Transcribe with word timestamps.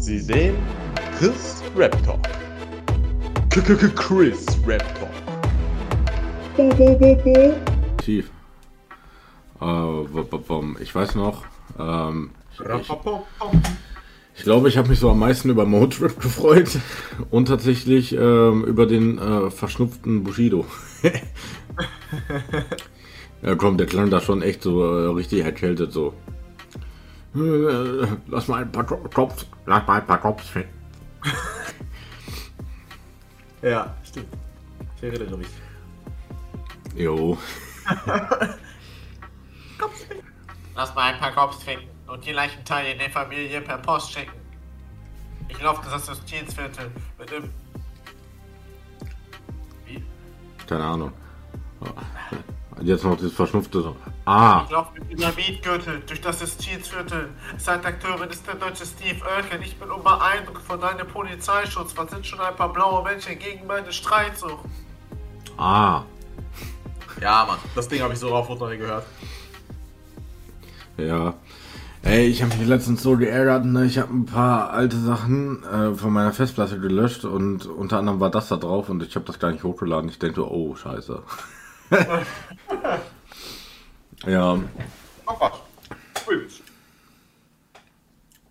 Sie 0.00 0.18
sehen 0.18 0.56
Chris 1.18 1.62
Rap 1.76 1.94
Talk. 2.02 2.22
Chris 3.50 4.58
Rap 4.66 4.82
Talk. 4.98 5.10
Tief. 7.98 8.30
Äh, 9.60 10.02
ich 10.80 10.94
weiß 10.94 11.16
noch, 11.16 11.44
ähm, 11.78 12.30
ich, 12.50 12.60
ich 14.36 14.42
glaube, 14.42 14.70
ich 14.70 14.78
habe 14.78 14.88
mich 14.88 14.98
so 14.98 15.10
am 15.10 15.18
meisten 15.18 15.50
über 15.50 15.66
Motrip 15.66 16.18
gefreut 16.20 16.78
und 17.30 17.48
tatsächlich 17.48 18.14
ähm, 18.14 18.64
über 18.64 18.86
den 18.86 19.18
äh, 19.18 19.50
verschnupften 19.50 20.24
Bushido. 20.24 20.64
ja, 23.42 23.54
komm, 23.54 23.76
der 23.76 23.86
klang 23.86 24.08
da 24.08 24.22
schon 24.22 24.40
echt 24.40 24.62
so 24.62 24.82
äh, 24.82 25.10
richtig 25.10 25.44
erkältet 25.44 25.92
so. 25.92 26.14
Lass 27.32 28.48
mal 28.48 28.62
ein 28.62 28.72
paar 28.72 28.84
Kopf, 28.84 29.46
lass 29.66 29.86
mal 29.86 30.00
ein 30.00 30.06
paar 30.06 30.20
Kopf. 30.20 30.44
Ja, 33.62 33.94
stimmt. 34.04 34.28
Ich 34.96 35.02
erinnere 35.02 35.36
mich. 35.36 35.48
Jo. 36.94 37.36
Lass 40.74 40.94
mal 40.94 41.12
ein 41.12 41.20
paar 41.20 41.32
Cops 41.32 41.62
finden 41.62 41.88
und 42.06 42.24
die 42.24 42.32
Leichenteile 42.32 42.92
in 42.92 42.98
der 42.98 43.10
Familie 43.10 43.60
per 43.60 43.76
Post 43.78 44.12
schicken. 44.12 44.32
Ich 45.48 45.60
laufe 45.60 45.82
das 45.90 46.08
Justizviertel 46.08 46.90
mit 47.18 47.30
dem. 47.30 47.50
Wie? 49.84 50.02
Keine 50.66 50.84
Ahnung. 50.84 51.12
Jetzt 52.82 53.04
noch 53.04 53.16
das 53.16 53.32
verschnupfte 53.32 53.82
so. 53.82 53.96
Ah, 54.24 54.62
Ich 54.64 54.70
laufe 54.72 54.92
mit 54.98 55.10
Dynamitgürtel 55.10 56.00
durch 56.06 56.20
das 56.20 56.40
Justizviertel. 56.40 57.28
Zeitakteurin 57.58 58.30
ist 58.30 58.46
der 58.46 58.54
deutsche 58.54 58.86
Steve 58.86 59.20
Oelken. 59.24 59.62
Ich 59.62 59.78
bin 59.78 59.90
unbeeindruckt 59.90 60.62
von 60.62 60.80
deinem 60.80 61.06
Polizeischutz. 61.06 61.92
Was 61.96 62.10
sind 62.10 62.26
schon 62.26 62.40
ein 62.40 62.56
paar 62.56 62.72
blaue 62.72 63.02
Menschen 63.04 63.38
gegen 63.38 63.66
meine 63.66 63.92
Streitsucht? 63.92 64.64
ah. 65.58 66.02
Ja, 67.20 67.44
Mann. 67.46 67.58
Das 67.74 67.86
Ding 67.88 68.00
habe 68.00 68.14
ich 68.14 68.18
so 68.18 68.28
rauf 68.28 68.48
und 68.48 68.58
runter 68.62 68.76
gehört. 68.78 69.04
Ja. 70.96 71.34
Ey, 72.02 72.28
ich 72.28 72.42
habe 72.42 72.56
mich 72.56 72.66
letztens 72.66 73.02
so 73.02 73.16
geärgert, 73.18 73.66
ne? 73.66 73.84
Ich 73.84 73.98
habe 73.98 74.10
ein 74.14 74.24
paar 74.24 74.70
alte 74.70 74.96
Sachen 74.96 75.62
äh, 75.64 75.94
von 75.94 76.14
meiner 76.14 76.32
Festplatte 76.32 76.80
gelöscht 76.80 77.26
und 77.26 77.66
unter 77.66 77.98
anderem 77.98 78.20
war 78.20 78.30
das 78.30 78.48
da 78.48 78.56
drauf 78.56 78.88
und 78.88 79.02
ich 79.02 79.14
habe 79.16 79.26
das 79.26 79.38
gar 79.38 79.50
nicht 79.52 79.64
hochgeladen. 79.64 80.08
Ich 80.08 80.18
denke, 80.18 80.50
oh, 80.50 80.74
scheiße. 80.74 81.22
ja, 84.26 84.58
Ach 85.26 85.40
was. 85.40 85.52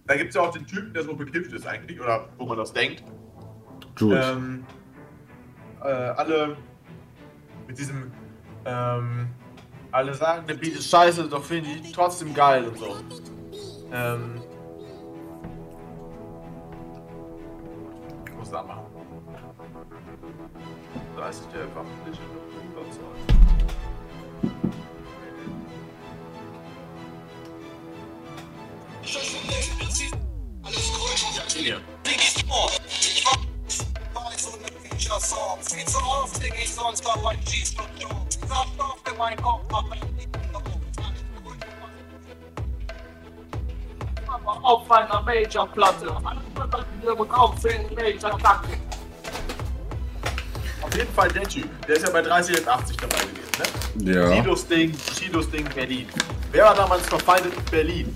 Da 0.05 0.17
gibt 0.17 0.29
es 0.29 0.35
ja 0.35 0.41
auch 0.41 0.51
den 0.51 0.65
Typen, 0.65 0.91
der 0.91 1.03
so 1.03 1.15
bekifft 1.15 1.53
ist 1.53 1.67
eigentlich, 1.67 2.01
oder 2.01 2.27
wo 2.37 2.45
man 2.45 2.57
das 2.57 2.73
denkt. 2.73 3.03
Jules. 3.95 4.27
Ähm, 4.27 4.65
äh, 5.83 5.87
alle 5.87 6.57
mit 7.67 7.77
diesem, 7.77 8.11
ähm, 8.65 9.29
alle 9.91 10.13
sagen, 10.15 10.47
der 10.47 10.55
Beat 10.55 10.73
ist 10.73 10.89
scheiße, 10.89 11.29
doch 11.29 11.43
finden 11.43 11.83
die 11.83 11.91
trotzdem 11.91 12.33
geil 12.33 12.67
und 12.67 12.79
so. 12.79 12.97
Ähm, 13.93 14.41
ich 18.25 18.33
muss 18.33 18.49
da 18.49 18.63
machen. 18.63 18.85
Da 21.15 21.29
ist 21.29 21.43
der 21.53 21.67
fachliche 21.67 22.23
Überzeugung. 22.23 22.48
Auf 44.69 44.85
in 44.85 44.91
einer 44.91 45.21
Major-Platte. 45.21 46.07
Auf 50.81 50.95
jeden 50.95 51.13
Fall 51.13 51.27
der 51.29 51.43
Typ. 51.43 51.87
Der 51.87 51.95
ist 51.95 52.05
ja 52.05 52.11
bei 52.11 52.21
30 52.21 52.59
und 52.59 52.67
80 52.67 52.97
dabei 52.97 53.17
gewesen, 53.17 53.95
ne? 53.95 54.13
ja. 54.13 54.29
Sidos 54.29 54.67
Ding, 54.67 54.93
Sidos 55.13 55.49
Ding 55.49 55.67
Berlin. 55.73 56.07
Wer 56.51 56.65
war 56.65 56.75
damals 56.75 57.07
verfeindet 57.07 57.55
mit 57.55 57.71
Berlin? 57.71 58.13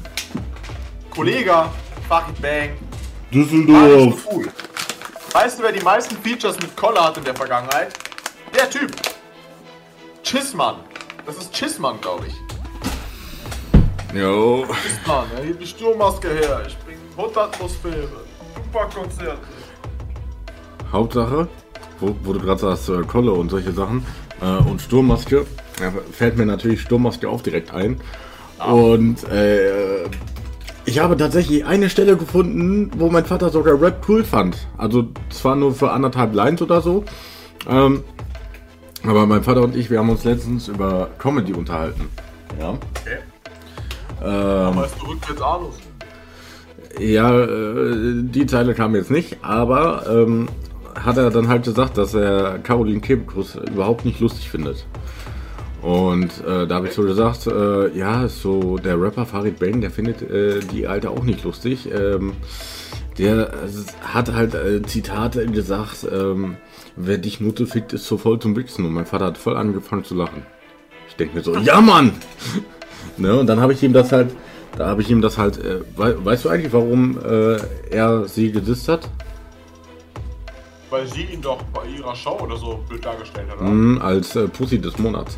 Kollege, 1.15 1.69
Farid 2.09 2.41
Bang. 2.41 2.71
Düsseldorf. 3.31 4.23
so 4.23 4.31
cool. 4.31 4.47
Weißt 5.31 5.59
du, 5.59 5.63
wer 5.63 5.71
die 5.71 5.83
meisten 5.83 6.17
Features 6.17 6.59
mit 6.59 6.75
Koller 6.75 7.05
hat 7.05 7.17
in 7.17 7.23
der 7.23 7.35
Vergangenheit? 7.35 7.93
Der 8.55 8.69
Typ. 8.69 8.91
Chissmann. 10.23 10.77
Das 11.25 11.37
ist 11.37 11.53
Chissmann, 11.53 12.01
glaube 12.01 12.25
ich. 12.27 12.33
Jo. 14.19 14.65
Chissmann, 14.81 15.25
er 15.37 15.43
hebt 15.43 15.61
die 15.61 15.67
Sturmmaske 15.67 16.29
her. 16.29 16.63
Ich 16.67 16.77
bringe 16.79 17.37
Atmosphäre. 17.37 18.07
Super 18.55 18.89
Konzerte. 18.93 19.37
Hauptsache, 20.91 21.47
wo, 21.99 22.15
wo 22.23 22.33
du 22.33 22.39
gerade 22.39 22.59
sagst, 22.59 22.89
äh, 22.89 23.01
Kolle 23.03 23.31
und 23.31 23.49
solche 23.49 23.71
Sachen 23.71 24.05
äh, 24.41 24.45
und 24.69 24.81
Sturmmaske, 24.81 25.45
fällt 26.11 26.37
mir 26.37 26.45
natürlich 26.45 26.81
Sturmmaske 26.81 27.29
auch 27.29 27.41
direkt 27.41 27.71
ein. 27.71 27.99
Und 28.59 29.23
äh, 29.31 30.05
ich 30.85 30.99
habe 30.99 31.17
tatsächlich 31.17 31.65
eine 31.65 31.89
Stelle 31.89 32.17
gefunden, 32.17 32.91
wo 32.97 33.09
mein 33.09 33.25
Vater 33.25 33.49
sogar 33.49 33.79
Rap 33.81 34.03
cool 34.07 34.23
fand. 34.23 34.67
Also 34.77 35.07
zwar 35.29 35.55
nur 35.55 35.73
für 35.73 35.91
anderthalb 35.91 36.33
Lines 36.33 36.61
oder 36.61 36.81
so. 36.81 37.03
Ähm, 37.69 38.03
aber 39.05 39.25
mein 39.25 39.43
Vater 39.43 39.61
und 39.63 39.75
ich, 39.75 39.89
wir 39.89 39.99
haben 39.99 40.09
uns 40.09 40.23
letztens 40.23 40.67
über 40.67 41.09
Comedy 41.17 41.53
unterhalten. 41.53 42.09
Ja. 42.59 42.69
Okay. 42.71 43.17
Ähm, 44.23 44.75
Weißt 44.77 44.95
du, 45.01 45.05
rückwärts 45.07 45.41
Anus. 45.41 45.75
Ja, 46.99 47.39
äh, 47.39 48.21
die 48.21 48.45
Zeile 48.45 48.73
kam 48.73 48.95
jetzt 48.95 49.09
nicht, 49.11 49.37
aber 49.41 50.05
ähm, 50.07 50.47
hat 51.01 51.17
er 51.17 51.31
dann 51.31 51.47
halt 51.47 51.63
gesagt, 51.63 51.97
dass 51.97 52.13
er 52.13 52.59
Caroline 52.59 53.01
Kebekus 53.01 53.55
überhaupt 53.55 54.05
nicht 54.05 54.19
lustig 54.19 54.49
findet. 54.49 54.85
Und 55.83 56.31
äh, 56.47 56.65
da 56.65 56.75
habe 56.75 56.87
ich 56.87 56.93
so 56.93 57.03
gesagt, 57.03 57.45
äh, 57.45 57.89
ja, 57.89 58.29
so 58.29 58.77
der 58.77 58.99
Rapper 58.99 59.25
Farid 59.25 59.59
Bang, 59.59 59.81
der 59.81 59.91
findet 59.91 60.21
äh, 60.21 60.61
die 60.61 60.87
Alte 60.87 61.09
auch 61.09 61.23
nicht 61.23 61.43
lustig. 61.43 61.89
Ähm, 61.91 62.33
der 63.17 63.51
hat 64.01 64.33
halt 64.33 64.55
äh, 64.55 64.81
Zitate 64.83 65.45
gesagt, 65.47 66.07
ähm, 66.09 66.55
wer 66.95 67.17
dich 67.17 67.41
Nutte 67.41 67.67
fickt, 67.67 67.91
ist 67.91 68.05
so 68.05 68.17
voll 68.17 68.39
zum 68.39 68.55
Wichsen. 68.55 68.85
Und 68.85 68.93
mein 68.93 69.05
Vater 69.05 69.25
hat 69.25 69.37
voll 69.37 69.57
angefangen 69.57 70.05
zu 70.05 70.15
lachen. 70.15 70.45
Ich 71.09 71.17
denke 71.17 71.35
mir 71.35 71.43
so, 71.43 71.57
ja 71.57 71.81
Mann! 71.81 72.13
ne, 73.17 73.35
und 73.37 73.47
dann 73.47 73.59
habe 73.59 73.73
ich 73.73 73.83
ihm 73.83 73.91
das 73.91 74.13
halt, 74.13 74.33
da 74.77 74.87
habe 74.87 75.01
ich 75.01 75.11
ihm 75.11 75.21
das 75.21 75.37
halt, 75.37 75.57
äh, 75.57 75.81
wei 75.97 76.15
weißt 76.17 76.45
du 76.45 76.49
eigentlich, 76.49 76.71
warum 76.71 77.19
äh, 77.19 77.57
er 77.91 78.25
sie 78.29 78.53
gedisst 78.53 78.87
hat? 78.87 79.09
Weil 80.89 81.07
sie 81.07 81.23
ihn 81.23 81.41
doch 81.41 81.61
bei 81.73 81.85
ihrer 81.87 82.15
Show 82.15 82.39
oder 82.39 82.55
so 82.55 82.79
blöd 82.87 83.03
dargestellt 83.03 83.49
hat, 83.51 83.59
oder? 83.59 83.69
Mhm, 83.69 84.01
als 84.01 84.35
äh, 84.37 84.47
Pussy 84.47 84.79
des 84.79 84.97
Monats. 84.97 85.37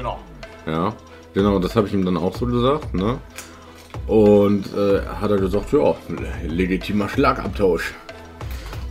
Genau. 0.00 0.18
Ja, 0.66 0.94
genau, 1.34 1.58
das 1.58 1.76
habe 1.76 1.86
ich 1.86 1.92
ihm 1.92 2.06
dann 2.06 2.16
auch 2.16 2.34
so 2.34 2.46
gesagt, 2.46 2.94
ne? 2.94 3.18
Und 4.06 4.64
äh, 4.74 5.02
hat 5.20 5.30
er 5.30 5.36
gesagt, 5.36 5.74
ja, 5.74 5.94
legitimer 6.48 7.06
Schlagabtausch. 7.06 7.92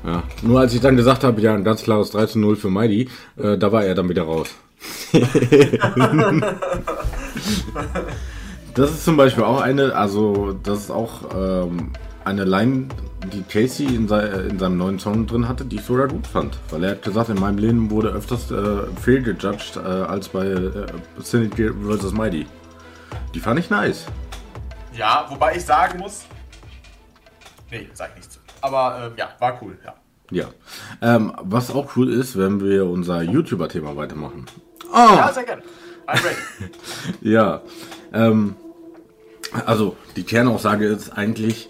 Ja, 0.06 0.22
nur 0.44 0.60
als 0.60 0.76
ich 0.76 0.82
dann 0.82 0.96
gesagt 0.96 1.24
habe, 1.24 1.42
ja, 1.42 1.56
ein 1.56 1.64
ganz 1.64 1.82
klares 1.82 2.12
3 2.12 2.28
zu 2.28 2.38
0 2.38 2.58
für 2.58 2.70
Mighty, 2.70 3.10
äh, 3.38 3.58
da 3.58 3.72
war 3.72 3.84
er 3.84 3.96
dann 3.96 4.08
wieder 4.08 4.22
raus. 4.22 4.54
das 8.76 8.92
ist 8.92 9.04
zum 9.04 9.18
Beispiel 9.18 9.46
auch 9.46 9.62
eine, 9.62 9.96
also 9.96 10.56
das 10.62 10.82
ist 10.82 10.92
auch 10.92 11.22
ähm, 11.36 11.90
eine 12.26 12.44
Line, 12.46 12.88
die 13.34 13.44
Casey 13.44 13.86
in, 13.88 14.08
sei, 14.08 14.26
in 14.28 14.60
seinem 14.60 14.78
neuen 14.78 15.00
Song 15.00 15.26
drin 15.28 15.48
hatte, 15.48 15.66
die 15.66 15.78
ich 15.78 15.84
sogar 15.84 16.08
gut 16.08 16.28
fand. 16.28 16.58
Weil 16.70 16.84
er 16.84 16.92
hat 16.92 17.02
gesagt, 17.04 17.30
in 17.30 17.40
meinem 17.40 17.58
Leben 17.58 17.90
wurde 17.92 18.10
öfters 18.10 18.52
äh, 18.52 18.84
fehlgejudged 19.02 19.78
äh, 19.78 19.80
als 19.80 20.30
bei 20.30 20.46
äh, 20.46 20.86
Syndicate 21.22 21.74
vs. 21.74 22.12
Mighty. 22.14 22.46
Die 23.34 23.40
fand 23.40 23.60
ich 23.60 23.70
nice. 23.70 24.06
Ja, 24.94 25.26
wobei 25.30 25.56
ich 25.56 25.66
sagen 25.66 26.00
muss. 26.00 26.26
Nee, 27.72 27.88
sag 27.94 28.10
ich 28.12 28.18
nicht 28.18 28.34
zu. 28.34 28.40
Aber 28.62 29.06
ähm, 29.06 29.14
ja, 29.18 29.30
war 29.40 29.60
cool, 29.62 29.78
ja. 29.86 29.94
Ja. 30.32 30.46
Ähm, 31.02 31.34
was 31.42 31.72
auch 31.72 31.96
cool 31.96 32.12
ist, 32.12 32.38
wenn 32.38 32.62
wir 32.62 32.86
unser 32.86 33.22
YouTuber-Thema 33.22 33.96
weitermachen. 33.96 34.46
Ja, 34.94 35.32
sehr 35.34 35.44
gerne. 35.44 35.64
I'm 36.08 36.24
ready. 36.24 36.72
Ja. 37.22 37.62
Ähm, 38.14 38.56
also, 39.66 39.96
die 40.16 40.24
Kernaussage 40.24 40.86
ist 40.88 41.12
eigentlich, 41.12 41.70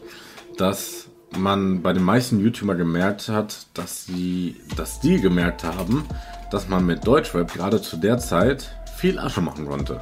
dass 0.60 1.10
man 1.38 1.82
bei 1.82 1.94
den 1.94 2.04
meisten 2.04 2.40
YouTuber 2.40 2.76
gemerkt 2.76 3.30
hat, 3.30 3.68
dass 3.74 4.06
sie, 4.06 4.60
dass 4.76 5.00
die 5.00 5.22
gemerkt 5.22 5.64
haben, 5.64 6.06
dass 6.52 6.68
man 6.68 6.86
mit 6.86 7.06
Deutschrap 7.06 7.54
gerade 7.54 7.82
zu 7.82 7.98
der 7.98 8.18
Zeit 8.18 8.76
viel 8.98 9.20
Asche 9.20 9.42
machen 9.42 9.68
konnte. 9.68 10.00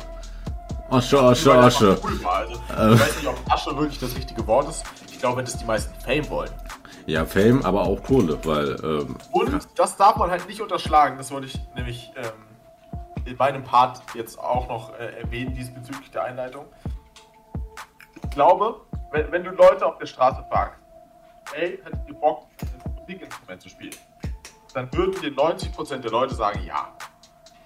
Asche, 0.90 1.22
Asche, 1.22 1.54
Asche. 1.54 2.00
cool. 2.04 2.20
Also, 2.26 2.54
ich 2.54 3.02
weiß 3.02 3.18
nicht, 3.18 3.28
ob 3.28 3.54
Asche 3.54 3.78
wirklich 3.78 4.00
das 4.00 4.16
richtige 4.16 4.48
Wort 4.48 4.70
ist. 4.70 4.84
Ich 5.08 5.14
Ich 5.14 5.20
glaube, 5.20 5.44
dass 5.44 5.58
die 5.58 5.66
meisten 5.66 5.94
Fame 6.00 6.30
wollen. 6.30 6.52
Ja, 7.08 7.26
Fame, 7.26 7.64
aber 7.64 7.84
auch 7.84 8.02
Kohle, 8.04 8.38
weil, 8.44 8.76
ähm, 8.84 9.18
Und 9.32 9.68
das 9.76 9.98
darf 9.98 10.16
man 10.18 10.30
halt 10.30 10.48
nicht 10.48 10.62
unterschlagen. 10.62 11.18
Das 11.18 11.32
wollte 11.32 11.48
ich 11.48 11.60
nämlich 11.76 12.12
ähm, 12.16 13.26
in 13.26 13.36
meinem 13.38 13.64
Part 13.64 14.02
jetzt 14.14 14.40
auch 14.40 14.68
noch 14.68 14.94
äh, 14.98 15.22
erwähnen, 15.22 15.54
diesbezüglich 15.54 16.12
der 16.12 16.26
Einleitung. 16.26 16.66
Ich 18.24 18.30
glaube, 18.30 18.82
wenn, 19.12 19.32
wenn 19.32 19.44
du 19.44 19.52
Leute 19.52 19.86
auf 19.86 19.98
der 19.98 20.06
Straße 20.06 20.44
fragst, 20.50 20.80
ey, 21.54 21.80
hättet 21.84 22.00
ihr 22.08 22.14
Bock, 22.16 22.48
ein 22.62 22.94
Musikinstrument 23.00 23.62
zu 23.62 23.70
spielen? 23.70 23.96
Dann 24.74 24.94
würden 24.94 25.20
dir 25.22 25.32
90% 25.32 25.98
der 25.98 26.12
Leute 26.12 26.36
sagen, 26.36 26.62
ja. 26.66 26.94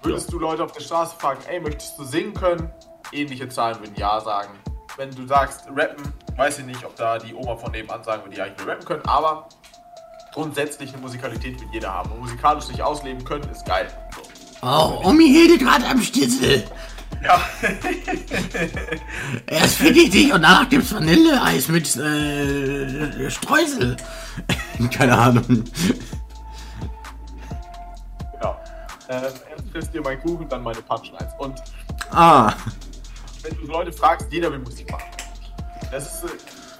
Würdest 0.02 0.32
du 0.32 0.38
Leute 0.38 0.64
auf 0.64 0.72
der 0.72 0.80
Straße 0.80 1.14
fragen, 1.16 1.40
ey, 1.48 1.60
möchtest 1.60 1.98
du 1.98 2.04
singen 2.04 2.34
können? 2.34 2.72
Ähnliche 3.12 3.48
Zahlen 3.48 3.78
würden 3.80 3.94
ja 3.96 4.20
sagen. 4.20 4.50
Wenn 4.96 5.10
du 5.10 5.26
sagst, 5.26 5.68
rappen, 5.68 6.12
weiß 6.36 6.60
ich 6.60 6.66
nicht, 6.66 6.84
ob 6.84 6.96
da 6.96 7.18
die 7.18 7.34
Oma 7.34 7.56
von 7.56 7.70
nebenan 7.72 8.02
sagen 8.02 8.24
würde, 8.24 8.36
ja, 8.36 8.46
ich 8.46 8.58
will 8.58 8.70
rappen 8.70 8.84
können, 8.84 9.04
aber 9.06 9.48
grundsätzlich 10.32 10.92
eine 10.92 11.02
Musikalität 11.02 11.60
will 11.60 11.68
jeder 11.72 11.92
haben. 11.92 12.10
Und 12.12 12.20
musikalisch 12.20 12.64
sich 12.64 12.82
ausleben 12.82 13.24
können, 13.24 13.48
ist 13.50 13.64
geil. 13.64 13.88
So. 14.14 14.22
Oh, 14.66 15.02
Omi 15.04 15.28
Hilde 15.28 15.58
gerade 15.58 15.86
am 15.86 16.00
Stitzel. 16.00 16.64
Ja, 17.24 17.40
Erst 19.46 19.76
fick 19.76 19.96
ich 19.96 20.10
dich 20.10 20.32
und 20.32 20.42
danach 20.42 20.68
gibt's 20.68 20.92
Vanilleeis 20.92 21.68
mit 21.68 21.94
äh, 21.96 23.30
Streusel. 23.30 23.96
keine 24.92 25.16
Ahnung. 25.16 25.64
genau. 28.32 28.56
Ähm, 29.08 29.22
erst 29.50 29.70
frisst 29.70 29.94
ihr 29.94 30.02
meinen 30.02 30.20
Kuchen, 30.20 30.48
dann 30.48 30.62
meine 30.62 30.82
Punchlines. 30.82 31.32
Und 31.38 31.62
Ah, 32.10 32.52
wenn 33.42 33.56
du 33.56 33.66
Leute 33.66 33.92
fragst, 33.92 34.26
jeder 34.30 34.50
will 34.50 34.58
Musik 34.58 34.90
machen. 34.90 35.04
Das 35.90 36.24
ist, 36.24 36.24
äh, 36.24 36.34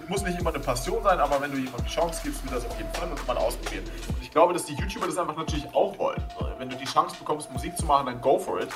muss 0.08 0.22
nicht 0.22 0.38
immer 0.38 0.50
eine 0.50 0.58
Passion 0.58 1.02
sein, 1.04 1.20
aber 1.20 1.40
wenn 1.40 1.52
du 1.52 1.58
jemandem 1.58 1.84
die 1.86 1.90
Chance 1.92 2.20
gibst, 2.24 2.44
will 2.44 2.52
das 2.52 2.66
auf 2.66 2.76
jeden 2.76 2.92
Fall 2.94 3.08
und 3.10 3.26
mal 3.26 3.36
ausprobieren. 3.36 3.84
Und 4.08 4.22
ich 4.22 4.30
glaube, 4.30 4.52
dass 4.52 4.64
die 4.66 4.74
YouTuber 4.74 5.06
das 5.06 5.16
einfach 5.18 5.36
natürlich 5.36 5.66
auch 5.74 5.96
wollen. 5.98 6.22
Wenn 6.58 6.68
du 6.68 6.76
die 6.76 6.84
Chance 6.84 7.16
bekommst, 7.18 7.50
Musik 7.52 7.76
zu 7.78 7.84
machen, 7.86 8.06
dann 8.06 8.20
go 8.20 8.38
for 8.38 8.60
it. 8.60 8.68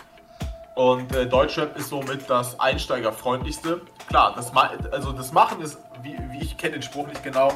Und 0.77 1.15
äh, 1.15 1.27
Deutschrap 1.27 1.75
ist 1.79 1.89
somit 1.89 2.29
das 2.29 2.61
einsteigerfreundlichste. 2.61 3.81
Klar, 4.09 4.35
das, 4.37 4.55
also 4.93 5.13
das 5.13 5.33
Machen 5.33 5.63
ist, 5.63 5.79
wie, 6.03 6.15
wie 6.31 6.43
ich 6.43 6.59
kenne 6.59 6.75
den 6.75 6.83
Spruch 6.83 7.07
nicht 7.07 7.25
genau, 7.25 7.51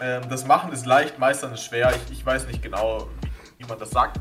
ähm, 0.00 0.22
das 0.28 0.44
Machen 0.46 0.72
ist 0.72 0.84
leicht, 0.84 1.16
Meistern 1.20 1.54
ist 1.54 1.62
schwer. 1.62 1.94
Ich, 1.94 2.18
ich 2.18 2.26
weiß 2.26 2.48
nicht 2.48 2.60
genau, 2.60 3.06
wie, 3.20 3.62
wie 3.62 3.68
man 3.68 3.78
das 3.78 3.90
sagt. 3.90 4.18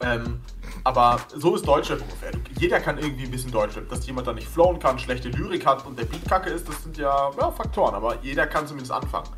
Ähm, 0.00 0.40
aber 0.82 1.20
so 1.32 1.54
ist 1.54 1.64
Deutschrap 1.64 2.00
ungefähr. 2.00 2.32
Jeder 2.58 2.80
kann 2.80 2.98
irgendwie 2.98 3.24
ein 3.26 3.30
bisschen 3.30 3.52
Deutschrap. 3.52 3.88
Dass 3.88 4.04
jemand 4.04 4.26
da 4.26 4.32
nicht 4.32 4.48
flowen 4.48 4.80
kann, 4.80 4.98
schlechte 4.98 5.28
Lyrik 5.28 5.64
hat 5.64 5.86
und 5.86 5.96
der 5.96 6.06
Beat 6.06 6.28
kacke 6.28 6.50
ist, 6.50 6.68
das 6.68 6.82
sind 6.82 6.96
ja, 6.96 7.30
ja 7.38 7.50
Faktoren. 7.52 7.94
Aber 7.94 8.16
jeder 8.22 8.48
kann 8.48 8.66
zumindest 8.66 8.90
anfangen. 8.90 9.28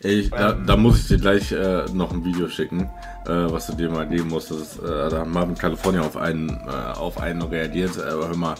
Ich, 0.00 0.30
da, 0.30 0.52
da 0.52 0.76
muss 0.76 1.00
ich 1.00 1.08
dir 1.08 1.18
gleich 1.18 1.52
äh, 1.52 1.84
noch 1.92 2.12
ein 2.12 2.24
Video 2.24 2.48
schicken, 2.48 2.90
äh, 3.26 3.30
was 3.30 3.66
du 3.66 3.74
dir 3.74 3.90
mal 3.90 4.08
geben 4.08 4.28
musst. 4.28 4.50
Das 4.50 4.58
ist, 4.58 4.78
äh, 4.78 5.10
da 5.10 5.20
haben 5.20 5.32
wir 5.32 5.42
in 5.42 5.54
Kalifornien 5.54 6.02
auf 6.02 6.16
einen, 6.16 6.50
äh, 6.50 6.98
auf 6.98 7.20
einen 7.20 7.42
reagiert. 7.42 7.96
Äh, 7.96 8.10
hör 8.10 8.36
mal, 8.36 8.54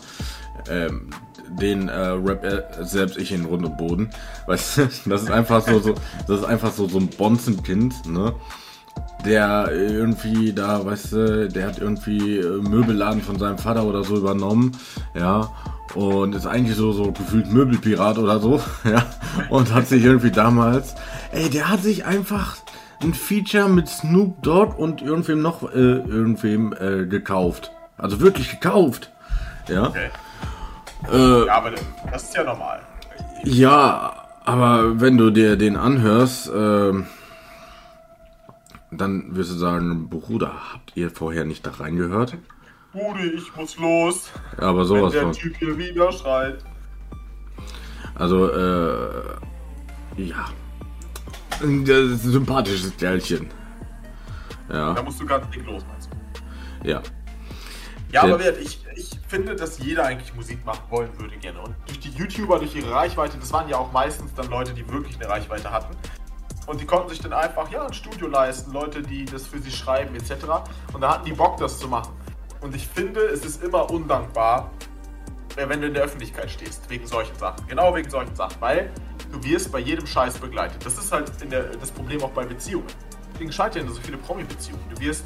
ähm, 0.69 1.11
den 1.49 1.89
äh, 1.89 2.09
Rap 2.09 2.77
selbst 2.81 3.17
ich 3.17 3.33
in 3.33 3.45
Grund 3.45 3.65
und 3.65 3.77
Boden. 3.77 4.11
Weißt 4.47 4.79
du, 4.79 4.89
das 5.07 5.23
ist 5.23 5.31
einfach 5.31 5.67
so, 5.67 5.81
so 5.81 5.95
das 6.27 6.41
ist 6.41 6.47
einfach 6.47 6.73
so, 6.73 6.89
so 6.89 6.99
ein 6.99 7.09
Bonzenkind, 7.09 8.07
ne? 8.07 8.35
Der 9.25 9.71
irgendwie 9.71 10.53
da, 10.53 10.85
weißt 10.85 11.13
du, 11.13 11.49
der 11.49 11.67
hat 11.67 11.79
irgendwie 11.79 12.43
Möbelladen 12.43 13.21
von 13.21 13.39
seinem 13.39 13.59
Vater 13.59 13.85
oder 13.85 14.03
so 14.03 14.17
übernommen, 14.17 14.73
ja, 15.15 15.53
und 15.95 16.35
ist 16.35 16.47
eigentlich 16.47 16.77
so, 16.77 16.93
so 16.93 17.13
gefühlt 17.13 17.51
Möbelpirat 17.53 18.19
oder 18.19 18.39
so, 18.41 18.61
ja, 18.85 19.05
und 19.49 19.73
hat 19.75 19.87
sich 19.87 20.05
irgendwie 20.05 20.31
damals, 20.31 20.95
ey, 21.33 21.49
der 21.51 21.69
hat 21.69 21.83
sich 21.83 22.05
einfach 22.05 22.57
ein 23.03 23.15
Feature 23.15 23.69
mit 23.69 23.89
Snoop 23.89 24.43
Dogg 24.43 24.77
und 24.79 25.03
irgendwem 25.03 25.41
noch, 25.43 25.63
äh, 25.73 25.77
irgendwem 25.77 26.73
äh, 26.75 27.07
gekauft. 27.07 27.73
Also 27.97 28.21
wirklich 28.21 28.51
gekauft, 28.51 29.11
ja. 29.69 29.89
Okay. 29.89 30.11
Äh, 31.11 31.47
Ja, 31.47 31.55
aber 31.55 31.73
das 32.11 32.25
ist 32.25 32.35
ja 32.37 32.45
normal. 32.45 32.81
ja, 33.45 34.13
aber 34.45 35.01
wenn 35.01 35.17
du 35.17 35.31
dir 35.31 35.57
den 35.57 35.77
anhörst, 35.77 36.51
ähm, 36.55 37.07
dann 38.91 39.37
wirst 39.37 39.51
du 39.53 39.55
sagen, 39.55 40.09
Bruder, 40.09 40.53
habt 40.73 40.93
ihr 40.97 41.11
vorher 41.11 41.45
nicht 41.45 41.65
da 41.67 41.71
reingehört? 41.71 42.37
Bude, 42.93 43.25
ich 43.25 43.55
muss 43.57 43.77
los. 43.79 44.31
Ja, 44.59 44.69
aber 44.69 44.81
Wenn 44.81 44.87
sowas 44.87 45.13
der 45.13 45.23
von. 45.23 45.33
Typ 45.33 45.57
hier 45.57 45.79
wieder 45.79 46.11
schreit. 46.13 46.65
Also, 48.17 48.51
äh, 48.51 49.23
ja. 50.17 50.47
Das 51.61 51.69
ist 51.69 52.25
ein 52.25 52.33
sympathisches 52.33 52.97
Kerlchen. 52.97 53.49
Da 54.69 54.95
Ja, 54.95 55.03
musst 55.03 55.21
du 55.21 55.27
ganz 55.27 55.49
dick 55.51 55.65
los, 55.67 55.85
meinst 55.89 56.11
du? 56.13 56.89
ja. 56.89 57.01
Ja, 58.13 58.27
Ja. 58.27 58.35
aber 58.35 58.43
Wert, 58.43 58.59
ich, 58.61 58.85
ich 58.97 59.11
finde, 59.29 59.55
dass 59.55 59.79
jeder 59.79 60.05
eigentlich 60.05 60.35
Musik 60.35 60.65
machen 60.65 60.83
wollen 60.91 61.11
würde 61.19 61.37
gerne. 61.37 61.61
Und 61.61 61.75
durch 61.87 62.01
die 62.01 62.11
YouTuber, 62.11 62.59
durch 62.59 62.75
ihre 62.75 62.91
Reichweite, 62.91 63.39
das 63.39 63.53
waren 63.53 63.69
ja 63.69 63.77
auch 63.77 63.93
meistens 63.93 64.35
dann 64.35 64.49
Leute, 64.49 64.73
die 64.73 64.87
wirklich 64.91 65.17
eine 65.21 65.29
Reichweite 65.29 65.71
hatten. 65.71 65.95
Und 66.67 66.81
die 66.81 66.87
konnten 66.87 67.09
sich 67.09 67.21
dann 67.21 67.33
einfach, 67.33 67.71
ja, 67.71 67.87
ein 67.87 67.93
Studio 67.95 68.27
leisten, 68.29 68.73
Leute, 68.73 69.01
die 69.03 69.25
das 69.25 69.47
für 69.47 69.61
sie 69.61 69.71
schreiben, 69.71 70.15
etc. 70.17 70.33
Und 70.93 71.01
da 71.03 71.15
hatten 71.15 71.25
die 71.25 71.33
Bock, 71.33 71.57
das 71.59 71.79
zu 71.79 71.87
machen. 71.89 72.13
Und 72.61 72.75
ich 72.77 72.87
finde, 72.87 73.21
es 73.21 73.45
ist 73.45 73.63
immer 73.63 73.91
undankbar, 73.91 74.71
äh, 75.57 75.69
wenn 75.69 75.81
du 75.81 75.87
in 75.89 75.95
der 75.95 76.05
Öffentlichkeit 76.05 76.51
stehst, 76.51 76.89
wegen 76.91 77.07
solchen 77.07 77.35
Sachen. 77.37 77.67
Genau 77.69 77.95
wegen 77.95 78.09
solchen 78.11 78.35
Sachen, 78.37 78.57
weil 78.61 78.91
du 79.33 79.43
wirst 79.45 79.73
bei 79.73 79.79
jedem 79.79 80.07
Scheiß 80.07 80.39
begleitet. 80.39 80.85
Das 80.85 80.99
ist 80.99 81.11
halt 81.13 81.31
der, 81.51 81.65
das 81.65 81.91
Problem 81.91 82.23
auch 82.23 82.31
bei 82.31 82.45
Beziehungen. 82.45 82.87
Deswegen 83.33 83.53
scheitern 83.53 83.89
so 83.89 84.01
viele 84.01 84.19
Promi-Beziehungen. 84.19 84.83
Du 84.95 85.01
wirst, 85.01 85.25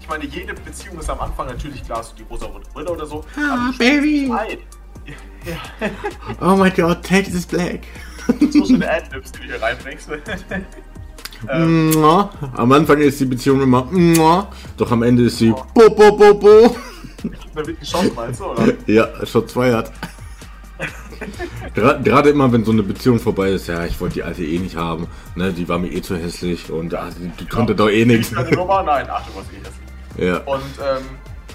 ich 0.00 0.08
meine, 0.08 0.24
jede 0.24 0.54
Beziehung 0.54 0.98
ist 0.98 1.08
am 1.08 1.20
Anfang 1.20 1.46
natürlich 1.46 1.84
klar, 1.84 2.02
du 2.02 2.22
die 2.22 2.28
rosa 2.28 2.46
rote 2.46 2.68
Brille 2.70 2.90
oder 2.90 3.06
so. 3.06 3.24
Ah, 3.36 3.70
Baby. 3.78 4.26
Ja, 4.26 5.56
Oh 6.40 6.56
my 6.56 6.70
god, 6.70 7.02
Tate 7.04 7.30
is 7.30 7.46
black. 7.46 7.80
so 8.50 8.64
schöne 8.66 8.88
Adlibs, 8.88 9.32
die 9.32 9.40
du 9.40 9.44
hier 9.46 9.62
reinbringst. 9.62 10.08
Mua. 11.46 12.30
Am 12.56 12.72
Anfang 12.72 12.98
ist 12.98 13.20
die 13.20 13.24
Beziehung 13.24 13.62
immer, 13.62 14.48
doch 14.76 14.90
am 14.90 15.02
Ende 15.02 15.24
ist 15.24 15.38
sie, 15.38 15.50
bo, 15.50 15.90
bo, 15.90 16.16
bo, 16.16 16.34
bo. 16.34 16.76
wird 17.54 17.80
geschossen, 17.80 18.12
meinst 18.14 18.40
du, 18.40 18.44
oder? 18.46 18.72
Ja, 18.86 19.08
schon 19.26 19.48
zwei 19.48 19.72
hat. 19.72 19.92
Gerade 21.74 22.30
immer, 22.30 22.52
wenn 22.52 22.64
so 22.64 22.72
eine 22.72 22.82
Beziehung 22.82 23.18
vorbei 23.20 23.50
ist, 23.50 23.68
ja, 23.68 23.84
ich 23.84 24.00
wollte 24.00 24.14
die 24.14 24.22
alte 24.22 24.44
eh 24.44 24.58
nicht 24.58 24.76
haben, 24.76 25.06
ne, 25.36 25.52
die 25.52 25.68
war 25.68 25.78
mir 25.78 25.92
eh 25.92 26.02
zu 26.02 26.16
hässlich 26.16 26.70
und 26.70 26.94
ah, 26.94 27.08
die, 27.16 27.28
die 27.28 27.46
konnte 27.48 27.74
doch 27.74 27.88
eh 27.88 28.04
nichts. 28.04 28.30
Ich 28.30 28.36
deine 28.36 28.56
Nummer? 28.56 28.82
Nein, 28.82 29.06
ach, 29.10 29.24
du 29.26 29.36
warst 29.36 29.50
eh 29.52 29.58
hässlich. 29.58 30.28
Ja, 30.28 30.38
Und, 30.38 30.62
ähm, 30.80 31.04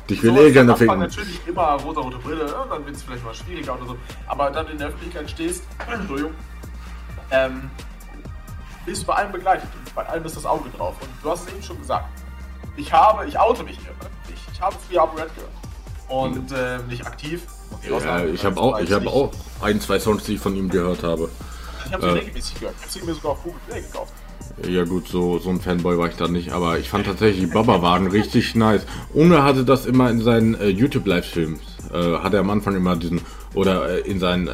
ich 0.10 0.24
will 0.24 0.32
sowas 0.32 0.44
eh 0.46 0.52
gerne 0.52 0.76
ficken. 0.78 1.00
natürlich 1.00 1.42
immer 1.48 1.78
rosa-rote 1.84 2.18
Brille, 2.20 2.46
ja, 2.46 2.66
dann 2.70 2.86
wird 2.86 2.96
es 2.96 3.04
vielleicht 3.04 3.26
mal 3.26 3.34
schwieriger 3.36 3.76
oder 3.76 3.88
so. 3.88 3.98
Aber 4.28 4.50
dann 4.52 4.68
in 4.70 4.78
der 4.78 4.88
Öffentlichkeit 4.88 5.30
stehst, 5.30 5.64
Entschuldigung, 5.94 6.32
ähm, 7.32 7.70
bist 8.88 9.06
bei 9.06 9.13
allem 9.13 9.34
begleitet 9.34 9.67
und 9.77 9.94
bei 9.94 10.08
allem 10.08 10.25
ist 10.25 10.38
das 10.38 10.46
Auge 10.46 10.70
drauf. 10.75 10.96
Und 11.01 11.10
du 11.22 11.29
hast 11.29 11.46
es 11.48 11.53
eben 11.53 11.62
schon 11.62 11.77
gesagt. 11.77 12.06
Ich 12.77 12.91
habe, 12.91 13.27
ich 13.27 13.38
oute 13.38 13.63
mich 13.63 13.77
hier. 13.77 13.91
ne? 13.91 14.10
Ich, 14.34 14.53
ich 14.53 14.62
habe 14.62 14.75
früher 14.88 15.03
Abu 15.03 15.17
Red 15.17 15.29
gehört. 15.36 15.51
Und 16.08 16.51
ähm, 16.58 16.88
nicht 16.88 17.06
aktiv. 17.06 17.44
Okay, 17.72 17.91
Ja, 17.91 18.25
ich 18.25 18.46
habe 18.46 18.60
auch, 18.62 18.79
ich 18.79 18.91
habe 18.91 19.10
auch 19.10 19.32
ein, 19.62 19.82
zwei 19.82 20.00
Songs, 20.00 20.24
die 20.24 20.36
ich 20.36 20.39
von 20.39 20.56
ihm 20.56 20.70
gehört 20.70 21.03
habe. 21.03 21.29
Ich 21.86 21.94
habe 21.94 22.01
sie 22.01 22.10
äh, 22.10 22.12
regelmäßig 22.13 22.60
gehört. 22.60 22.75
Ich 22.77 22.84
habe 22.84 22.91
sie 22.94 23.06
mir 23.06 23.13
sogar 23.13 23.32
auf 23.34 23.44
Google 23.44 23.60
Play 23.67 23.82
gekauft. 23.82 24.13
Ja 24.65 24.86
gut, 24.86 25.08
so, 25.10 25.38
so 25.38 25.50
ein 25.50 25.60
Fanboy 25.60 25.98
war 25.98 26.08
ich 26.08 26.15
da 26.15 26.27
nicht, 26.29 26.51
aber 26.51 26.79
ich 26.79 26.89
fand 26.89 27.06
tatsächlich 27.06 27.51
Baba-Wagen 27.51 28.08
richtig 28.08 28.56
nice. 28.56 28.86
Unge 29.13 29.44
hatte 29.44 29.65
das 29.65 29.86
immer 29.86 30.10
in 30.10 30.22
seinen 30.22 30.56
äh, 30.56 30.70
YouTube-Livestreams. 30.70 31.60
Äh, 31.94 32.17
hat 32.20 32.34
er 32.34 32.39
am 32.39 32.50
Anfang 32.50 32.75
immer 32.75 32.96
diesen, 32.96 33.22
oder 33.54 33.89
äh, 33.89 34.00
in 34.10 34.20
seinen 34.20 34.48
äh, 34.48 34.51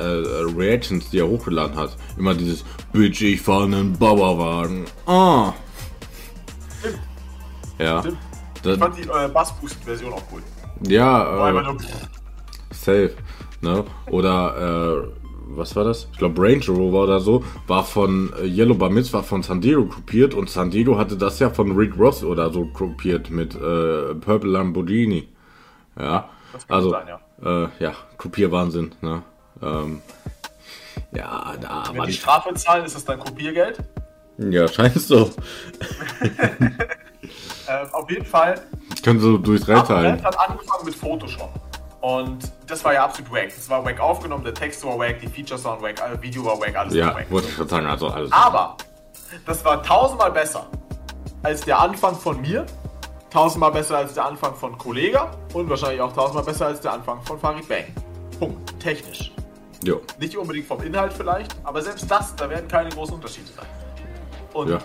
Reactions, 0.58 1.10
die 1.10 1.20
er 1.20 1.28
hochgeladen 1.28 1.78
hat, 1.78 1.96
immer 2.18 2.34
dieses 2.34 2.64
Bitch, 2.92 3.22
ich 3.22 3.42
fahre 3.42 3.66
einen 3.66 3.98
Baba-Wagen. 3.98 4.86
Ah. 5.06 5.54
Ja. 7.80 8.02
Stimmt. 8.02 8.18
Das, 8.64 8.74
Ich 8.76 8.80
fand 8.80 8.98
die 8.98 9.02
äh, 9.02 9.28
Bass-Boost-Version 9.28 10.14
auch 10.14 10.24
cool. 10.32 10.42
ja, 10.88 11.38
War 11.38 11.50
äh, 11.50 11.64
nur 11.64 11.78
Safe. 12.72 13.12
Ne? 13.62 13.84
Oder, 14.10 15.04
äh, 15.06 15.22
was 15.48 15.76
war 15.76 15.84
das? 15.84 16.08
Ich 16.12 16.18
glaube, 16.18 16.42
Range 16.42 16.66
Rover 16.68 17.04
oder 17.04 17.20
so, 17.20 17.44
war 17.68 17.84
von 17.84 18.32
äh, 18.42 18.46
Yellow 18.46 18.76
Bar 18.76 18.90
Mitzvah 18.90 19.22
von 19.22 19.44
San 19.44 19.60
Diego 19.62 19.86
kopiert 19.86 20.34
und 20.34 20.50
San 20.50 20.70
Diego 20.72 20.98
hatte 20.98 21.18
das 21.18 21.40
ja 21.40 21.50
von 21.50 21.76
Rick 21.76 21.98
Ross 21.98 22.24
oder 22.24 22.52
so 22.52 22.66
kopiert 22.66 23.30
mit 23.30 23.54
äh, 23.56 24.16
Purple 24.16 24.50
Lamborghini. 24.50 25.28
Ja, 26.00 26.30
Das 26.54 26.68
kann 26.68 26.76
also, 26.78 26.90
sein, 26.92 27.08
ja. 27.08 27.20
Äh, 27.44 27.68
ja, 27.80 27.94
Kopierwahnsinn, 28.18 28.96
ne? 29.02 29.22
Ähm, 29.62 30.02
ja, 31.12 31.54
da 31.60 31.84
Wenn 31.90 31.98
war 31.98 32.06
die. 32.08 32.14
Strafe 32.14 32.54
zahlen, 32.56 32.86
ist 32.86 32.96
das 32.96 33.06
dann 33.06 33.20
Kopiergeld. 33.20 33.80
Ja, 34.38 34.68
scheint 34.68 35.00
so. 35.00 35.30
Ähm, 37.70 37.88
auf 37.94 38.10
jeden 38.12 38.26
Fall, 38.26 38.60
Ich 38.94 39.02
kann 39.02 39.18
so 39.22 39.38
durchs 39.38 39.70
Abu 39.70 39.88
teilen. 39.88 40.22
Hat 40.22 40.38
angefangen 40.38 40.84
mit 40.86 40.94
Photoshop. 40.94 41.50
Und 42.02 42.52
das 42.68 42.84
war 42.84 42.94
ja 42.94 43.06
absolut 43.06 43.32
wack. 43.32 43.48
Das 43.56 43.70
war 43.70 43.86
wack 43.86 43.98
aufgenommen, 44.02 44.44
der 44.44 44.54
Text 44.54 44.84
war 44.84 45.00
wack, 45.00 45.20
die 45.22 45.28
Features 45.28 45.64
waren 45.64 45.82
wack, 45.82 46.02
äh, 46.02 46.22
Video 46.22 46.44
war 46.44 46.60
wack, 46.60 46.76
alles 46.76 46.94
war 46.94 47.00
Ja, 47.00 47.16
wack. 47.16 47.32
wollte 47.32 47.48
ich 47.48 47.56
gerade 47.56 47.70
sagen, 47.70 47.86
also 47.86 48.10
alles. 48.10 48.30
Aber 48.34 48.76
das 49.46 49.64
war 49.64 49.82
tausendmal 49.82 50.32
besser 50.32 50.68
als 51.44 51.62
der 51.62 51.80
Anfang 51.80 52.16
von 52.16 52.42
mir, 52.42 52.66
tausendmal 53.34 53.72
besser 53.72 53.98
als 53.98 54.14
der 54.14 54.26
Anfang 54.26 54.54
von 54.54 54.78
Kollega 54.78 55.32
und 55.54 55.68
wahrscheinlich 55.68 56.00
auch 56.00 56.14
tausendmal 56.14 56.46
besser 56.46 56.68
als 56.68 56.80
der 56.82 56.94
Anfang 56.94 57.22
von 57.24 57.40
Farid 57.40 57.68
Bang. 57.68 57.86
Punkt. 58.40 58.80
Technisch. 58.80 59.32
Jo, 59.84 60.02
Nicht 60.20 60.38
unbedingt 60.38 60.68
vom 60.68 60.82
Inhalt 60.82 61.12
vielleicht, 61.12 61.54
aber 61.64 61.82
selbst 61.82 62.10
das, 62.10 62.36
da 62.36 62.50
werden 62.50 62.68
keine 62.70 62.90
großen 62.90 63.16
Unterschiede 63.16 63.48
sein. 63.48 63.66
Und 64.54 64.70
ja. 64.70 64.80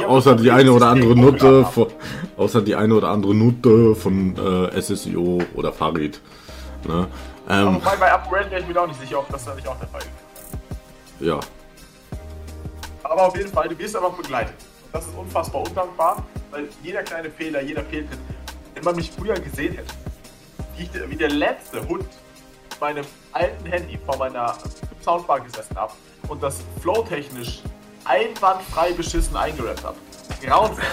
außer 0.06 0.36
die 0.36 0.50
eine 0.50 0.72
oder 0.72 0.88
andere 0.88 1.16
Note 1.16 1.64
von, 1.64 1.88
außer 2.36 2.60
die 2.60 2.76
eine 2.76 2.94
oder 2.94 3.08
andere 3.08 3.34
Note 3.34 3.94
von 3.96 4.36
äh, 4.36 4.80
SSIO 4.80 5.40
oder 5.54 5.72
Farid. 5.72 6.20
Ne? 6.86 7.08
aber 7.46 7.60
Ähm, 7.60 7.74
wobei 7.76 7.96
bei 7.96 8.12
ApoRed 8.12 8.50
wäre 8.50 8.60
ich 8.60 8.68
mir 8.68 8.80
auch 8.80 8.86
nicht 8.86 9.00
sicher, 9.00 9.18
ob 9.18 9.28
das 9.30 9.44
da 9.44 9.54
nicht 9.54 9.66
auch 9.66 9.78
der 9.78 9.88
Fall 9.88 10.02
ist. 10.02 11.26
ja. 11.26 11.40
Aber 13.02 13.26
auf 13.26 13.36
jeden 13.36 13.50
Fall, 13.50 13.68
du 13.68 13.78
wirst 13.78 13.96
einfach 13.96 14.12
begleitet. 14.12 14.54
Das 14.92 15.06
ist 15.06 15.16
unfassbar 15.16 15.62
undankbar, 15.62 16.24
weil 16.50 16.68
jeder 16.82 17.02
kleine 17.02 17.30
Fehler, 17.30 17.62
jeder 17.62 17.82
Fehltritt, 17.84 18.18
wenn 18.74 18.84
man 18.84 18.96
mich 18.96 19.10
früher 19.10 19.34
gesehen 19.34 19.74
hätte, 19.74 19.94
wie, 20.76 20.82
ich, 20.82 21.10
wie 21.10 21.16
der 21.16 21.30
letzte 21.30 21.86
Hund 21.88 22.04
mit 22.70 22.80
meinem 22.80 23.04
alten 23.32 23.66
Handy 23.66 23.98
vor 24.04 24.18
meiner 24.18 24.56
Soundbar 25.02 25.40
gesessen 25.40 25.76
habe 25.76 25.92
und 26.28 26.42
das 26.42 26.58
flowtechnisch 26.80 27.62
einwandfrei 28.04 28.92
beschissen 28.92 29.36
eingerappt 29.36 29.84
habe. 29.84 29.96
Grauenvoll. 30.42 30.84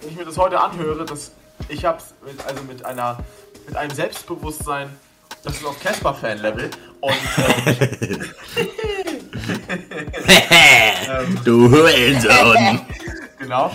Wenn 0.00 0.10
ich 0.10 0.16
mir 0.16 0.24
das 0.24 0.36
heute 0.36 0.60
anhöre, 0.60 1.04
das, 1.04 1.32
ich 1.68 1.84
hab's 1.84 2.14
mit, 2.24 2.44
also 2.46 2.62
mit 2.64 2.84
einer 2.84 3.18
mit 3.70 3.76
einem 3.76 3.94
Selbstbewusstsein, 3.94 4.90
das 5.44 5.54
ist 5.54 5.64
auf 5.64 5.78
Casper-Fan-Level 5.80 6.70
und 7.00 7.12
äh, 7.66 8.18
Du 11.44 11.70
Hurensohn. 11.70 12.80
Genau. 13.50 13.72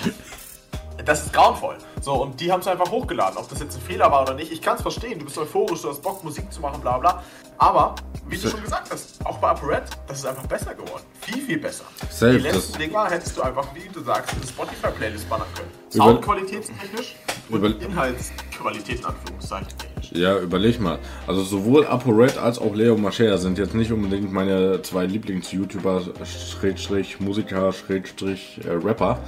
Das 1.05 1.25
ist 1.25 1.33
grauenvoll. 1.33 1.75
So, 2.01 2.13
und 2.13 2.39
die 2.39 2.49
haben 2.49 2.61
es 2.61 2.67
einfach 2.67 2.89
hochgeladen. 2.89 3.37
Ob 3.37 3.49
das 3.49 3.59
jetzt 3.59 3.75
ein 3.75 3.81
Fehler 3.81 4.09
war 4.09 4.21
oder 4.21 4.33
nicht, 4.33 4.51
ich 4.53 4.61
kann 4.61 4.77
es 4.77 4.81
verstehen. 4.81 5.19
Du 5.19 5.25
bist 5.25 5.37
euphorisch, 5.37 5.81
du 5.81 5.89
hast 5.89 6.01
Bock, 6.01 6.23
Musik 6.23 6.51
zu 6.51 6.61
machen, 6.61 6.79
bla 6.79 6.97
bla. 6.97 7.21
Aber, 7.57 7.95
wie 8.27 8.37
du 8.37 8.47
schon 8.47 8.61
gesagt 8.63 8.89
hast, 8.89 9.25
auch 9.25 9.37
bei 9.39 9.49
ApoRed, 9.49 9.83
das 10.07 10.19
ist 10.19 10.25
einfach 10.25 10.47
besser 10.47 10.73
geworden. 10.73 11.03
Viel, 11.19 11.41
viel 11.41 11.59
besser. 11.59 11.83
Safe, 12.09 12.37
die 12.37 12.39
letzten 12.39 12.79
Dinger 12.79 13.09
hättest 13.09 13.35
du 13.35 13.41
einfach, 13.41 13.67
wie 13.75 13.89
du 13.89 14.01
sagst, 14.01 14.33
eine 14.33 14.47
Spotify-Playlist 14.47 15.29
bannern 15.29 15.47
können. 15.55 15.69
Soundqualitätstechnisch 15.89 17.15
und 17.49 17.81
Inhaltsqualität, 17.81 18.99
in 18.99 19.05
Anführungszeichen. 19.05 19.67
Ja, 20.11 20.37
überleg 20.37 20.79
mal. 20.79 20.99
Also 21.27 21.43
sowohl 21.43 21.85
ApoRed 21.85 22.37
als 22.37 22.59
auch 22.59 22.73
Leo 22.73 22.97
Mascher 22.97 23.37
sind 23.37 23.57
jetzt 23.57 23.73
nicht 23.73 23.91
unbedingt 23.91 24.31
meine 24.31 24.81
zwei 24.81 25.05
Lieblings-YouTuber, 25.05 26.03
Schrägstrich, 26.25 27.19
Musiker, 27.19 27.73
Schrägstrich, 27.73 28.61
äh, 28.65 28.71
Rapper. 28.71 29.19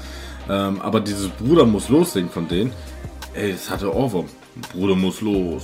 Ähm, 0.49 0.81
aber 0.81 0.99
dieses 1.01 1.27
Bruder 1.29 1.65
muss 1.65 1.89
los 1.89 2.13
Ding 2.13 2.29
von 2.29 2.47
denen, 2.47 2.71
ey, 3.33 3.51
das 3.53 3.69
hatte 3.69 3.93
Ohrwurm. 3.93 4.27
Bruder 4.73 4.95
muss 4.95 5.21
los. 5.21 5.63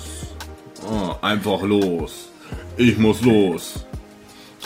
Oh, 0.86 1.16
einfach 1.22 1.62
los. 1.62 2.30
Ich 2.78 2.98
muss 2.98 3.22
los. 3.22 3.86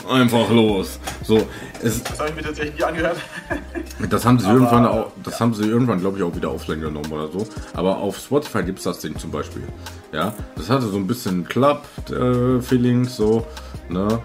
Einfach 0.09 0.49
los. 0.51 0.99
So, 1.23 1.45
es, 1.81 2.03
Das 2.03 2.19
habe 2.19 2.29
ich 2.29 2.35
mir 2.35 2.43
tatsächlich 2.43 2.75
nie 2.77 2.83
angehört. 2.83 3.17
das 4.09 4.25
haben 4.25 4.39
sie 4.39 4.45
Aber- 4.45 4.55
irgendwann 4.55 4.85
auch, 4.85 5.11
das 5.23 5.39
haben 5.39 5.53
sie 5.53 5.63
irgendwann, 5.67 5.99
glaube 5.99 6.17
ich, 6.17 6.23
auch 6.23 6.35
wieder 6.35 6.53
offline 6.53 6.81
genommen 6.81 7.11
oder 7.11 7.27
so. 7.31 7.47
Aber 7.73 7.97
auf 7.97 8.17
Spotify 8.17 8.63
gibt 8.63 8.77
es 8.79 8.83
das 8.85 8.99
Ding 8.99 9.17
zum 9.17 9.31
Beispiel. 9.31 9.63
Ja, 10.11 10.33
das 10.55 10.69
hatte 10.69 10.87
so 10.87 10.97
ein 10.97 11.07
bisschen 11.07 11.45
Club-Feeling, 11.47 13.05
so, 13.05 13.45
ne? 13.89 14.19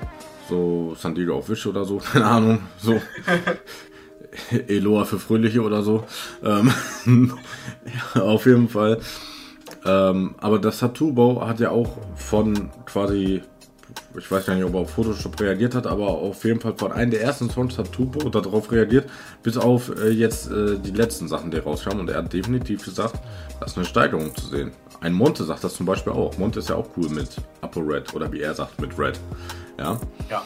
So 0.49 0.95
San 1.01 1.15
Diego 1.15 1.37
auf 1.39 1.49
Wisch 1.49 1.67
oder 1.67 1.85
so, 1.85 1.97
keine 2.13 2.27
Ahnung, 2.27 2.59
so. 2.79 3.01
Eloa 4.69 5.05
für 5.05 5.19
Fröhliche 5.19 5.63
oder 5.63 5.83
so. 5.83 6.05
Ähm, 6.43 6.73
auf 8.15 8.47
jeden 8.47 8.69
Fall. 8.69 9.01
Ähm, 9.85 10.35
aber 10.39 10.59
das 10.59 10.79
Tattoo-Bau 10.79 11.47
hat 11.47 11.61
ja 11.61 11.71
auch 11.71 11.99
von 12.15 12.71
quasi, 12.87 13.43
ich 14.17 14.31
weiß 14.31 14.47
gar 14.47 14.55
nicht, 14.55 14.65
ob 14.65 14.75
er 14.75 14.81
auf 14.81 14.91
Photoshop 14.91 15.41
reagiert 15.41 15.75
hat, 15.75 15.87
aber 15.87 16.09
auf 16.09 16.45
jeden 16.45 16.61
Fall 16.61 16.75
von 16.77 16.93
einem 16.93 17.11
der 17.11 17.23
ersten 17.23 17.51
Songs 17.51 17.79
hat 17.79 17.93
Tubo 17.93 18.29
darauf 18.29 18.71
reagiert, 18.71 19.09
bis 19.43 19.57
auf 19.57 19.91
äh, 19.97 20.11
jetzt 20.11 20.51
äh, 20.51 20.79
die 20.79 20.93
letzten 20.93 21.29
Sachen, 21.29 21.51
die 21.51 21.59
rauskamen. 21.59 22.01
Und 22.01 22.11
er 22.11 22.19
hat 22.19 22.33
definitiv 22.33 22.85
gesagt, 22.85 23.15
da 23.59 23.67
ist 23.67 23.77
eine 23.77 23.87
Steigerung 23.87 24.35
zu 24.35 24.47
sehen. 24.47 24.73
Ein 25.01 25.15
Monte 25.15 25.43
sagt 25.43 25.65
das 25.65 25.75
zum 25.75 25.85
Beispiel 25.85 26.13
auch. 26.13 26.39
Monte 26.39 26.61
ist 26.61 26.69
ja 26.69 26.77
auch 26.77 26.89
cool 26.97 27.09
mit 27.09 27.29
Upper 27.61 27.81
Red 27.85 28.15
oder 28.15 28.31
wie 28.31 28.41
er 28.41 28.55
sagt, 28.55 28.81
mit 28.81 28.97
Red. 28.97 29.19
Ja, 29.79 29.99
ja. 30.31 30.43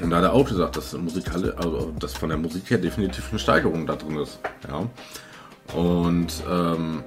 Und 0.00 0.10
da 0.10 0.16
hat 0.16 0.24
er 0.24 0.32
auch 0.32 0.48
gesagt, 0.48 0.76
dass 0.76 0.92
musikale, 0.94 1.56
also 1.56 1.92
dass 1.98 2.14
von 2.14 2.28
der 2.28 2.38
Musik 2.38 2.68
her 2.70 2.78
definitiv 2.78 3.28
eine 3.30 3.38
Steigerung 3.38 3.86
da 3.86 3.94
drin 3.94 4.16
ist. 4.18 4.40
Ja. 4.68 4.88
Und 5.78 6.32
ähm, 6.50 7.04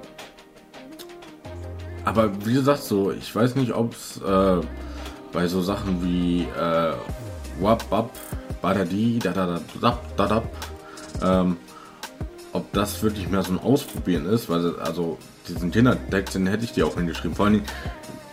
aber 2.04 2.30
wie 2.46 2.54
gesagt, 2.54 2.82
so, 2.82 3.12
ich 3.12 3.34
weiß 3.34 3.56
nicht, 3.56 3.74
ob 3.74 3.92
es 3.92 4.20
äh, 4.22 4.60
bei 5.32 5.46
so 5.46 5.60
Sachen 5.60 6.02
wie 6.02 6.42
äh, 6.42 6.94
Wap 7.60 7.90
Wap, 7.90 8.10
Badadi, 8.62 9.18
da 9.18 9.32
da 9.32 9.46
da 9.46 9.60
da 9.80 9.98
da 10.16 10.26
da 10.26 11.42
ähm, 11.42 11.56
ob 12.52 12.72
das 12.72 13.02
wirklich 13.02 13.28
mehr 13.28 13.42
so 13.42 13.52
ein 13.52 13.58
Ausprobieren 13.58 14.26
ist, 14.26 14.48
weil 14.48 14.78
also 14.80 15.18
diesen 15.48 15.70
Kindertext, 15.70 16.34
den 16.34 16.46
hätte 16.46 16.64
ich 16.64 16.72
dir 16.72 16.86
auch 16.86 16.96
hingeschrieben. 16.96 17.36
Vor 17.36 17.46
allen 17.46 17.54
Dingen, 17.54 17.66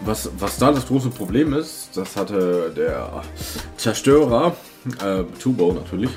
was, 0.06 0.30
was 0.40 0.58
da 0.58 0.72
das 0.72 0.88
große 0.88 1.10
Problem 1.10 1.54
ist, 1.54 1.90
das 1.96 2.16
hatte 2.16 2.72
der 2.76 3.24
Zerstörer, 3.78 4.56
äh, 5.04 5.24
Tubo 5.40 5.74
natürlich, 5.74 6.12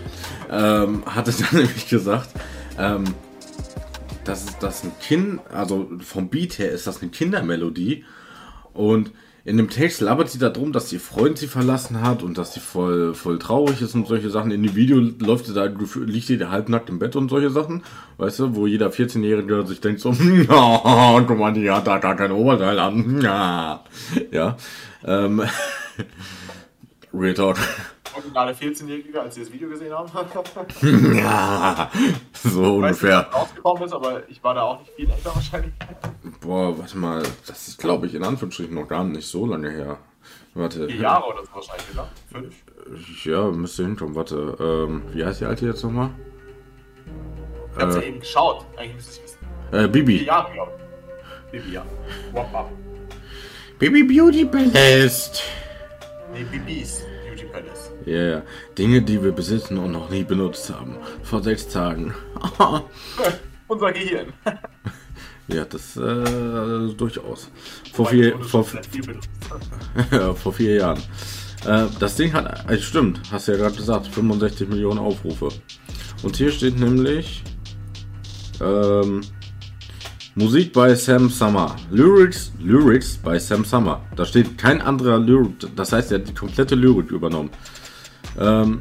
ähm, 0.50 1.02
hatte 1.06 1.32
dann 1.32 1.48
nämlich 1.62 1.88
gesagt, 1.88 2.28
ähm, 2.78 3.04
dass 4.24 4.58
das 4.58 4.84
ein 4.84 4.92
Kind, 5.00 5.40
also 5.50 5.88
vom 6.00 6.28
Beat 6.28 6.58
her 6.58 6.70
ist 6.70 6.86
das 6.86 7.00
eine 7.00 7.10
Kindermelodie 7.10 8.04
und 8.74 9.10
in 9.48 9.56
dem 9.56 9.70
Text 9.70 10.02
labert 10.02 10.28
sie 10.28 10.38
darum, 10.38 10.72
dass 10.72 10.92
ihr 10.92 11.00
Freund 11.00 11.38
sie 11.38 11.46
verlassen 11.46 12.02
hat 12.02 12.22
und 12.22 12.36
dass 12.36 12.52
sie 12.52 12.60
voll, 12.60 13.14
voll 13.14 13.38
traurig 13.38 13.80
ist 13.80 13.94
und 13.94 14.06
solche 14.06 14.28
Sachen. 14.28 14.50
In 14.50 14.62
dem 14.62 14.74
Video 14.74 14.98
läuft 14.98 15.46
sie 15.46 15.54
da, 15.54 15.64
liegt 15.64 16.26
sie 16.26 16.38
halbnackt 16.44 16.90
im 16.90 16.98
Bett 16.98 17.16
und 17.16 17.30
solche 17.30 17.48
Sachen, 17.48 17.82
weißt 18.18 18.40
du, 18.40 18.54
wo 18.54 18.66
jeder 18.66 18.90
14-Jährige 18.90 19.66
sich 19.66 19.80
denkt 19.80 20.00
so, 20.00 20.10
guck 20.48 21.38
mal, 21.38 21.52
die 21.54 21.70
hat 21.70 21.86
da 21.86 21.96
gar 21.96 22.14
kein 22.14 22.32
Oberteil 22.32 22.78
an. 22.78 23.20
Ja, 23.28 23.84
ja. 24.30 24.56
Ähm, 25.04 25.42
Real 27.14 27.34
Talk. 27.34 27.56
Originale 28.14 28.52
14-Jährige, 28.52 29.20
als 29.20 29.34
sie 29.34 29.42
das 29.42 29.52
Video 29.52 29.68
gesehen 29.68 29.92
haben. 29.92 30.10
Ja, 31.16 31.90
so 32.32 32.76
Ich 32.76 32.82
weiß 32.82 33.02
nicht, 33.02 33.12
ungefähr. 33.12 33.20
rausgekommen 33.32 33.82
ist, 33.84 33.92
aber 33.92 34.28
ich 34.28 34.42
war 34.44 34.54
da 34.54 34.62
auch 34.62 34.80
nicht 34.80 34.92
viel 34.94 35.08
älter 35.08 35.34
wahrscheinlich. 35.34 35.72
Boah, 36.40 36.78
warte 36.78 36.96
mal, 36.98 37.22
das 37.46 37.68
ist 37.68 37.78
glaube 37.78 38.06
ich 38.06 38.14
in 38.14 38.22
Anführungsstrichen 38.24 38.74
noch 38.74 38.86
gar 38.88 39.04
nicht 39.04 39.26
so 39.26 39.44
lange 39.46 39.70
her. 39.70 39.98
Warte. 40.54 40.86
Vier 40.88 41.00
Jahre 41.00 41.26
oder 41.26 41.44
so 41.44 41.54
wahrscheinlich, 41.54 41.86
oder? 41.94 42.08
Fünf? 42.32 42.54
Ja, 43.24 43.50
müsste 43.50 43.82
hinkommen, 43.84 44.14
warte. 44.14 44.56
Ähm, 44.60 45.02
wie 45.12 45.24
heißt 45.24 45.40
die 45.40 45.44
alte 45.44 45.66
jetzt 45.66 45.82
nochmal? 45.84 46.10
Ich 47.76 47.82
hab's 47.82 47.94
ja 47.96 48.00
Äh. 48.02 48.08
eben 48.08 48.20
geschaut. 48.20 48.64
Eigentlich 48.76 48.94
müsste 48.96 49.12
ich 49.12 49.22
wissen. 49.24 49.38
Äh, 49.72 49.78
Vier 49.80 49.88
Bibi. 49.88 50.24
Jahre, 50.24 50.52
glaube 50.52 50.72
ich. 50.76 51.52
Bibi, 51.52 51.72
ja. 51.74 51.84
Wap, 52.32 52.52
wap. 52.52 52.70
Baby 53.78 54.02
Beauty 54.02 54.44
Ballast. 54.44 55.42
Nee, 56.32 56.44
Bibis 56.50 57.02
Beauty 57.26 57.44
Palace. 57.46 57.92
Ja, 58.06 58.22
ja. 58.22 58.42
Dinge, 58.76 59.02
die 59.02 59.22
wir 59.22 59.32
besitzen 59.32 59.78
und 59.78 59.92
noch 59.92 60.10
nie 60.10 60.24
benutzt 60.24 60.68
haben. 60.74 60.96
Vor 61.22 61.42
sechs 61.42 61.68
Tagen. 61.68 62.12
Unser 63.68 63.92
Gehirn. 63.92 64.32
ja, 65.48 65.64
das 65.64 65.96
äh, 65.96 66.94
durchaus. 66.94 67.50
Vor 67.92 68.06
vier, 68.06 68.38
vor, 68.40 68.64
vor 70.34 70.52
vier 70.52 70.74
Jahren. 70.74 71.02
Äh, 71.66 71.86
das 71.98 72.16
Ding 72.16 72.32
hat, 72.32 72.70
äh, 72.70 72.78
stimmt, 72.78 73.20
hast 73.32 73.48
du 73.48 73.52
ja 73.52 73.58
gerade 73.58 73.76
gesagt, 73.76 74.06
65 74.08 74.68
Millionen 74.68 74.98
Aufrufe. 74.98 75.48
Und 76.22 76.36
hier 76.36 76.50
steht 76.50 76.78
nämlich 76.78 77.42
ähm, 78.60 79.22
Musik 80.34 80.72
bei 80.72 80.94
Sam 80.94 81.30
Summer. 81.30 81.74
Lyrics, 81.90 82.52
Lyrics 82.60 83.16
bei 83.16 83.38
Sam 83.38 83.64
Summer. 83.64 84.02
Da 84.16 84.24
steht 84.24 84.56
kein 84.58 84.80
anderer 84.80 85.18
Lyric, 85.18 85.74
das 85.74 85.92
heißt, 85.92 86.12
er 86.12 86.20
hat 86.20 86.28
die 86.28 86.34
komplette 86.34 86.74
Lyrik 86.74 87.10
übernommen. 87.10 87.50
Ähm, 88.40 88.80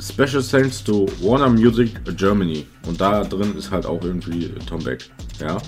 Special 0.00 0.42
Thanks 0.42 0.82
to 0.84 1.06
Warner 1.20 1.48
Music 1.48 1.90
Germany. 2.16 2.66
Und 2.86 3.00
da 3.00 3.24
drin 3.24 3.56
ist 3.56 3.70
halt 3.70 3.86
auch 3.86 4.02
irgendwie 4.02 4.50
Tom 4.68 4.82
Beck. 4.84 5.08
Ja. 5.40 5.58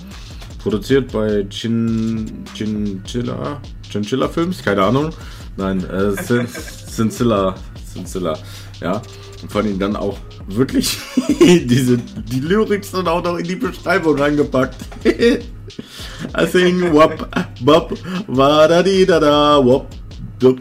Produziert 0.61 1.11
bei 1.11 1.45
Chin, 1.49 2.43
Chinchilla, 2.53 3.61
Chinchilla 3.89 4.27
Films, 4.27 4.61
keine 4.63 4.83
Ahnung. 4.83 5.09
Nein, 5.57 5.79
äh, 5.85 6.13
Cin- 6.21 6.47
Cincilla, 6.95 7.55
Cincilla, 7.93 8.37
ja. 8.81 9.01
Und 9.41 9.51
von 9.51 9.65
ihm 9.65 9.79
dann 9.79 9.95
auch 9.95 10.17
wirklich 10.47 10.97
diese, 11.39 11.97
die 11.97 12.41
Lyrics 12.41 12.91
dann 12.91 13.07
auch 13.07 13.23
noch 13.23 13.37
in 13.37 13.45
die 13.45 13.55
Beschreibung 13.55 14.17
reingepackt. 14.19 14.75
I 15.05 16.45
sing 16.51 16.91
wop, 16.93 17.27
bop, 17.61 17.93
wa 18.27 18.67
da 18.67 18.83
di 18.83 19.05
da 19.05 19.19
da, 19.19 19.63
wop, 19.63 19.87
dup. 20.39 20.57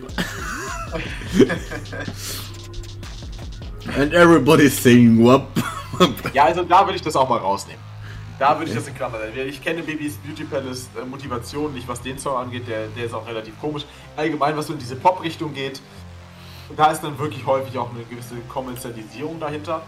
And 3.97 4.13
everybody 4.13 4.69
sing 4.69 5.23
wop. 5.23 5.47
Ja, 6.33 6.45
also 6.45 6.63
da 6.63 6.87
würde 6.87 6.95
ich 6.95 7.03
das 7.03 7.17
auch 7.17 7.29
mal 7.29 7.39
rausnehmen. 7.39 7.83
Da 8.39 8.57
würde 8.57 8.71
ich 8.71 8.77
das 8.77 8.87
in 8.87 8.95
Klammern 8.95 9.21
setzen. 9.21 9.49
Ich 9.49 9.61
kenne 9.61 9.83
Babys 9.83 10.17
Beauty 10.19 10.45
Palace 10.45 10.89
äh, 10.97 11.05
Motivation 11.05 11.75
nicht, 11.75 11.89
was 11.89 12.01
den 12.01 12.19
Song 12.19 12.37
angeht. 12.37 12.69
Der, 12.69 12.87
der 12.87 13.07
ist 13.07 13.15
auch 13.15 13.27
relativ 13.27 13.59
komisch. 13.61 13.85
Allgemein, 14.17 14.57
was 14.57 14.69
so 14.69 14.75
in 14.75 14.79
diese 14.79 14.95
Pop-Richtung 14.95 15.53
geht. 15.55 15.81
Da 16.77 16.93
ist 16.93 17.03
dann 17.03 17.19
wirklich 17.19 17.45
häufig 17.47 17.77
auch 17.79 17.91
eine 17.91 18.05
gewisse 18.05 18.37
Kommerzialisierung 18.49 19.41
dahinter. 19.41 19.83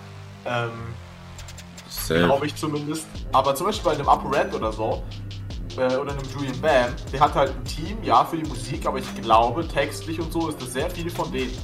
Ähm, 0.44 0.70
glaube 2.08 2.46
ich 2.46 2.56
zumindest. 2.56 3.06
Aber 3.30 3.54
zum 3.54 3.66
Beispiel 3.66 3.84
bei 3.84 3.96
einem 3.96 4.08
Upper 4.08 4.36
Red 4.36 4.54
oder 4.54 4.72
so, 4.72 5.04
äh, 5.76 5.96
oder 5.96 6.12
einem 6.12 6.28
Julian 6.34 6.60
Bam, 6.60 6.94
der 7.12 7.20
hat 7.20 7.34
halt 7.34 7.50
ein 7.50 7.64
Team, 7.64 7.98
ja, 8.02 8.24
für 8.24 8.36
die 8.36 8.48
Musik, 8.48 8.86
aber 8.86 8.98
ich 8.98 9.14
glaube, 9.22 9.66
textlich 9.68 10.18
und 10.18 10.32
so 10.32 10.48
ist 10.48 10.60
das 10.60 10.72
sehr 10.72 10.90
viel 10.90 11.10
von 11.10 11.30
denen. 11.30 11.56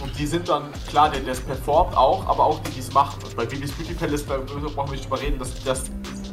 Und 0.00 0.18
die 0.18 0.26
sind 0.26 0.48
dann, 0.48 0.64
klar, 0.88 1.10
der, 1.10 1.26
es 1.30 1.40
performt 1.40 1.96
auch, 1.96 2.26
aber 2.26 2.44
auch 2.44 2.60
die, 2.62 2.70
die 2.70 2.80
es 2.80 2.92
machen. 2.92 3.18
Und 3.22 3.36
bei 3.36 3.44
Babys 3.44 3.72
Beauty 3.72 3.94
Palace, 3.94 4.24
da 4.26 4.36
brauchen 4.38 4.88
wir 4.88 4.92
nicht 4.92 5.04
drüber 5.04 5.20
reden, 5.20 5.38
dass, 5.38 5.62
dass, 5.62 5.84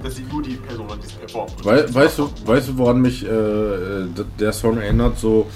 dass 0.01 0.15
sie 0.15 0.23
nur 0.23 0.41
die 0.41 0.55
Person 0.55 0.87
die 0.87 1.05
es 1.05 1.11
performt. 1.13 1.53
Wei 1.63 1.93
weißt, 1.93 2.19
du, 2.19 2.29
weißt 2.45 2.69
du, 2.69 2.77
woran 2.77 3.01
mich 3.01 3.25
äh, 3.25 4.07
der 4.39 4.53
Song 4.53 4.77
erinnert? 4.77 5.19
So 5.19 5.47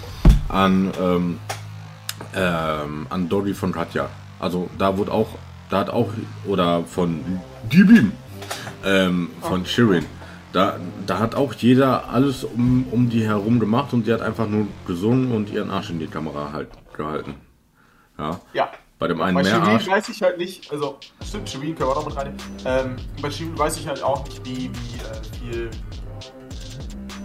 an, 0.50 0.92
ähm, 1.02 1.40
ähm, 2.36 3.08
an 3.10 3.30
Doggy 3.30 3.54
von 3.54 3.72
Katja. 3.72 4.10
Also 4.40 4.70
da 4.78 4.98
wurde 4.98 5.12
auch, 5.12 5.30
da 5.70 5.80
hat 5.80 5.90
auch, 5.90 6.10
oder 6.46 6.84
von 6.84 7.22
Dibim, 7.72 8.12
ähm, 8.84 9.30
von 9.42 9.66
Shirin. 9.66 10.06
Da, 10.52 10.78
da 11.06 11.20
hat 11.20 11.36
auch 11.36 11.54
jeder 11.54 12.10
alles 12.10 12.44
um, 12.44 12.86
um 12.92 13.10
die 13.10 13.26
herum 13.26 13.60
gemacht 13.62 13.94
und 13.94 14.06
die 14.06 14.14
hat 14.14 14.22
einfach 14.22 14.48
nur 14.48 14.68
gesungen 14.86 15.32
und 15.32 15.50
ihren 15.50 15.72
Arsch 15.72 15.92
in 15.92 16.00
die 16.00 16.08
Kamera 16.08 16.52
halt 16.52 16.68
gehalten. 16.98 17.36
Ja. 18.22 18.40
Ja. 18.54 18.72
Bei 19.00 19.08
dem 19.08 19.20
einen 19.22 19.34
Bei 19.36 19.42
mehr 19.42 19.52
Shirin 19.56 19.68
Arsch. 19.70 19.88
weiß 19.88 20.10
ich 20.10 20.22
halt 20.22 20.38
nicht, 20.38 20.72
also 20.72 20.98
stimmt, 21.28 21.50
Shirin 21.50 21.76
können 21.76 21.90
wir 21.90 21.98
auch 21.98 22.06
noch 22.06 22.06
mit 22.06 22.16
rein. 22.18 22.36
Ähm, 22.66 22.96
bei 23.22 23.32
Shirin 23.32 23.58
weiß 23.58 23.78
ich 23.78 23.88
halt 23.88 24.04
auch 24.04 24.24
nicht, 24.26 24.46
wie, 24.46 24.70
wie 24.70 25.00
äh, 25.00 25.40
viel 25.40 25.70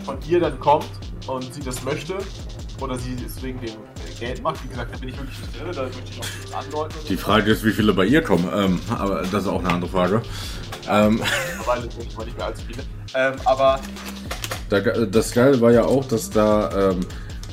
von 0.06 0.16
ihr 0.26 0.40
dann 0.40 0.58
kommt 0.58 0.88
und 1.26 1.52
sie 1.52 1.60
das 1.60 1.82
möchte. 1.84 2.14
Oder 2.80 2.98
sie 2.98 3.16
es 3.26 3.42
wegen 3.42 3.58
dem 3.60 3.72
Geld 4.20 4.42
macht. 4.42 4.62
Wie 4.62 4.68
gesagt, 4.68 4.94
da 4.94 4.98
bin 4.98 5.08
ich 5.08 5.18
wirklich 5.18 5.38
nicht 5.38 5.58
drin, 5.58 5.72
da 5.74 5.82
möchte 5.84 6.00
ich 6.10 6.20
auch 6.20 6.24
nichts 6.24 6.52
andeuten. 6.52 6.94
Die. 7.08 7.16
Frage 7.16 7.50
ist, 7.50 7.64
wie 7.64 7.70
viele 7.72 7.94
bei 7.94 8.04
ihr 8.04 8.22
kommen. 8.22 8.46
Ähm, 8.54 8.80
aber 8.98 9.22
das 9.22 9.44
ist 9.44 9.48
auch 9.48 9.60
eine 9.60 9.72
andere 9.72 9.90
Frage. 9.90 10.22
Ähm, 10.88 11.20
Mittlerweile 11.56 11.86
nicht 11.86 12.36
mehr 12.36 12.46
allzu 12.46 12.62
viele. 12.66 12.82
Ähm, 13.14 13.34
aber 13.46 13.80
Da, 14.68 14.80
das 14.80 15.32
Geile 15.32 15.58
war 15.60 15.72
ja 15.72 15.84
auch, 15.84 16.04
dass 16.06 16.28
da 16.28 16.90
ähm, 16.90 17.00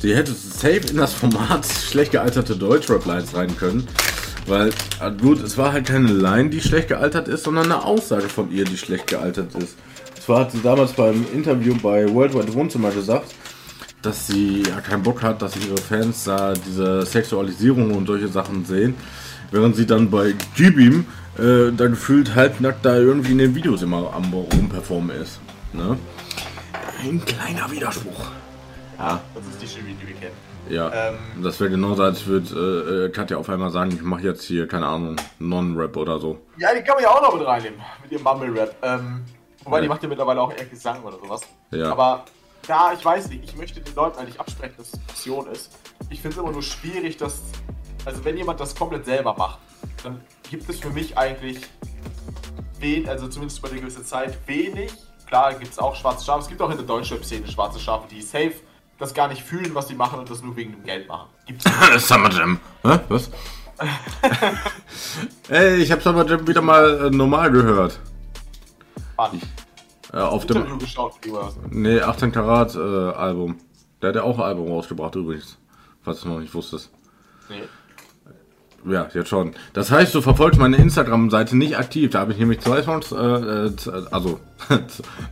sie 0.03 0.13
hätte 0.13 0.33
safe 0.33 0.81
in 0.89 0.97
das 0.97 1.13
Format 1.13 1.65
schlecht 1.65 2.11
gealterte 2.11 2.57
Deutschrap-Lines 2.57 3.35
rein 3.35 3.55
können. 3.55 3.87
Weil, 4.45 4.71
äh, 4.99 5.11
gut, 5.19 5.41
es 5.41 5.57
war 5.57 5.71
halt 5.71 5.87
keine 5.87 6.11
Line, 6.11 6.49
die 6.49 6.59
schlecht 6.59 6.89
gealtert 6.89 7.29
ist, 7.29 7.45
sondern 7.45 7.71
eine 7.71 7.85
Aussage 7.85 8.27
von 8.27 8.51
ihr, 8.51 8.65
die 8.65 8.77
schlecht 8.77 9.07
gealtert 9.07 9.55
ist. 9.55 9.77
Zwar 10.19 10.41
hat 10.41 10.51
sie 10.51 10.61
damals 10.61 10.91
beim 10.91 11.25
Interview 11.33 11.75
bei 11.81 12.13
Worldwide 12.13 12.53
Wohnzimmer 12.53 12.91
gesagt, 12.91 13.33
dass 14.01 14.27
sie 14.27 14.63
ja 14.63 14.81
keinen 14.81 15.03
Bock 15.03 15.23
hat, 15.23 15.41
dass 15.41 15.55
ihre 15.55 15.77
Fans 15.77 16.25
da 16.25 16.53
diese 16.53 17.05
Sexualisierung 17.05 17.95
und 17.95 18.05
solche 18.05 18.27
Sachen 18.27 18.65
sehen. 18.65 18.95
Während 19.51 19.77
sie 19.77 19.85
dann 19.85 20.09
bei 20.11 20.33
G-Beam 20.57 21.05
äh, 21.37 21.71
da 21.71 21.87
gefühlt 21.87 22.35
halbnackt 22.35 22.85
da 22.85 22.97
irgendwie 22.97 23.31
in 23.31 23.37
den 23.37 23.55
Videos 23.55 23.81
immer 23.81 24.11
am 24.13 24.33
rumperformen 24.33 25.15
ist. 25.15 25.39
Ne? 25.71 25.97
Ein 27.01 27.23
kleiner 27.23 27.71
Widerspruch. 27.71 28.42
Ja, 29.03 29.21
das 29.35 29.45
ist 29.47 29.61
die 29.61 29.67
Shirin, 29.67 29.97
die 30.01 30.07
wir 30.07 30.15
kennen. 30.15 30.35
ja. 30.69 30.91
Ähm, 31.09 31.17
das 31.43 31.59
wäre 31.59 31.69
genauso, 31.69 32.03
als 32.03 32.25
würde 32.25 32.49
äh, 32.55 33.05
äh, 33.05 33.09
Katja 33.09 33.37
auf 33.37 33.49
einmal 33.49 33.69
sagen, 33.69 33.91
ich 33.93 34.01
mache 34.01 34.21
jetzt 34.23 34.43
hier, 34.43 34.67
keine 34.67 34.85
Ahnung, 34.87 35.15
Non-Rap 35.39 35.95
oder 35.97 36.19
so. 36.19 36.39
Ja, 36.57 36.69
die 36.73 36.81
kann 36.83 36.95
man 36.95 37.03
ja 37.03 37.09
auch 37.11 37.21
noch 37.21 37.37
mit 37.37 37.45
reinnehmen, 37.45 37.79
mit 38.01 38.11
ihrem 38.11 38.23
Mumble-Rap. 38.23 38.75
Ähm, 38.81 39.23
wobei, 39.63 39.79
die 39.81 39.85
Ja. 39.87 39.89
macht 39.93 40.03
ja 40.03 40.09
mittlerweile 40.09 40.41
auch 40.41 40.51
eher 40.55 40.65
Gesang 40.65 41.03
oder 41.03 41.17
sowas. 41.17 41.41
Ja. 41.71 41.91
Aber 41.91 42.25
da, 42.67 42.93
ich 42.93 43.03
weiß 43.03 43.27
nicht, 43.29 43.43
ich 43.43 43.55
möchte 43.57 43.81
den 43.81 43.93
Leuten 43.95 44.19
eigentlich 44.19 44.39
absprechen, 44.39 44.75
dass 44.77 44.93
es 44.93 44.99
Passion 44.99 45.47
ist. 45.47 45.71
Ich 46.09 46.21
finde 46.21 46.37
es 46.37 46.41
immer 46.41 46.51
nur 46.53 46.63
schwierig, 46.63 47.17
dass, 47.17 47.41
also 48.05 48.23
wenn 48.23 48.37
jemand 48.37 48.59
das 48.59 48.73
komplett 48.75 49.05
selber 49.05 49.35
macht, 49.37 49.59
dann 50.03 50.21
gibt 50.49 50.69
es 50.69 50.79
für 50.79 50.89
mich 50.91 51.17
eigentlich, 51.17 51.59
wen, 52.79 53.07
also 53.09 53.27
zumindest 53.27 53.59
über 53.59 53.69
eine 53.69 53.79
gewisse 53.81 54.03
Zeit, 54.03 54.37
wenig. 54.47 54.93
Klar 55.27 55.53
gibt 55.55 55.71
es 55.71 55.79
auch 55.79 55.95
schwarze 55.95 56.23
Schafe, 56.25 56.41
es 56.41 56.47
gibt 56.47 56.61
auch 56.61 56.69
in 56.69 56.77
der 56.77 56.85
Deutschrap-Szene 56.85 57.47
schwarze 57.47 57.79
Schafe, 57.79 58.07
die 58.09 58.21
safe 58.21 58.53
das 58.99 59.13
gar 59.13 59.27
nicht 59.27 59.43
fühlen, 59.43 59.73
was 59.73 59.87
sie 59.87 59.95
machen 59.95 60.19
und 60.19 60.29
das 60.29 60.41
nur 60.41 60.55
wegen 60.55 60.71
dem 60.71 60.83
Geld 60.83 61.07
machen. 61.07 61.29
Gibt's 61.45 61.65
Summer 62.07 62.31
Jam. 62.31 62.59
Hä? 62.83 62.99
Was? 63.09 63.31
Ey, 65.49 65.75
ich 65.77 65.91
habe 65.91 66.01
Summer 66.01 66.25
Jam 66.25 66.47
wieder 66.47 66.61
mal 66.61 67.07
äh, 67.07 67.09
normal 67.09 67.51
gehört. 67.51 67.99
Fun. 69.15 69.41
Äh, 70.13 70.17
auf 70.17 70.45
dem 70.45 70.57
Interview 70.57 70.77
geschaut, 70.77 71.13
wie 71.23 71.31
war 71.33 71.45
das? 71.45 71.55
Nee, 71.71 71.99
18 71.99 72.31
Karat 72.31 72.75
äh, 72.75 72.79
Album. 72.79 73.57
Der 74.01 74.09
hat 74.09 74.15
ja 74.15 74.23
auch 74.23 74.37
ein 74.37 74.45
Album 74.45 74.67
rausgebracht 74.67 75.15
übrigens. 75.15 75.57
Falls 76.03 76.21
du 76.21 76.29
noch 76.29 76.39
nicht 76.39 76.53
wusstest. 76.53 76.91
Nee. 77.49 77.63
Ja, 78.85 79.07
jetzt 79.13 79.29
schon. 79.29 79.53
Das 79.71 79.91
heißt, 79.91 80.13
du 80.13 80.21
verfolgst 80.21 80.59
meine 80.59 80.75
Instagram-Seite 80.75 81.55
nicht 81.55 81.77
aktiv. 81.77 82.11
Da 82.11 82.19
habe 82.19 82.33
ich 82.33 82.37
nämlich 82.37 82.59
zwei 82.59 82.83
Songs, 82.83 83.11
äh, 83.11 83.15
äh, 83.15 83.71
also 84.11 84.39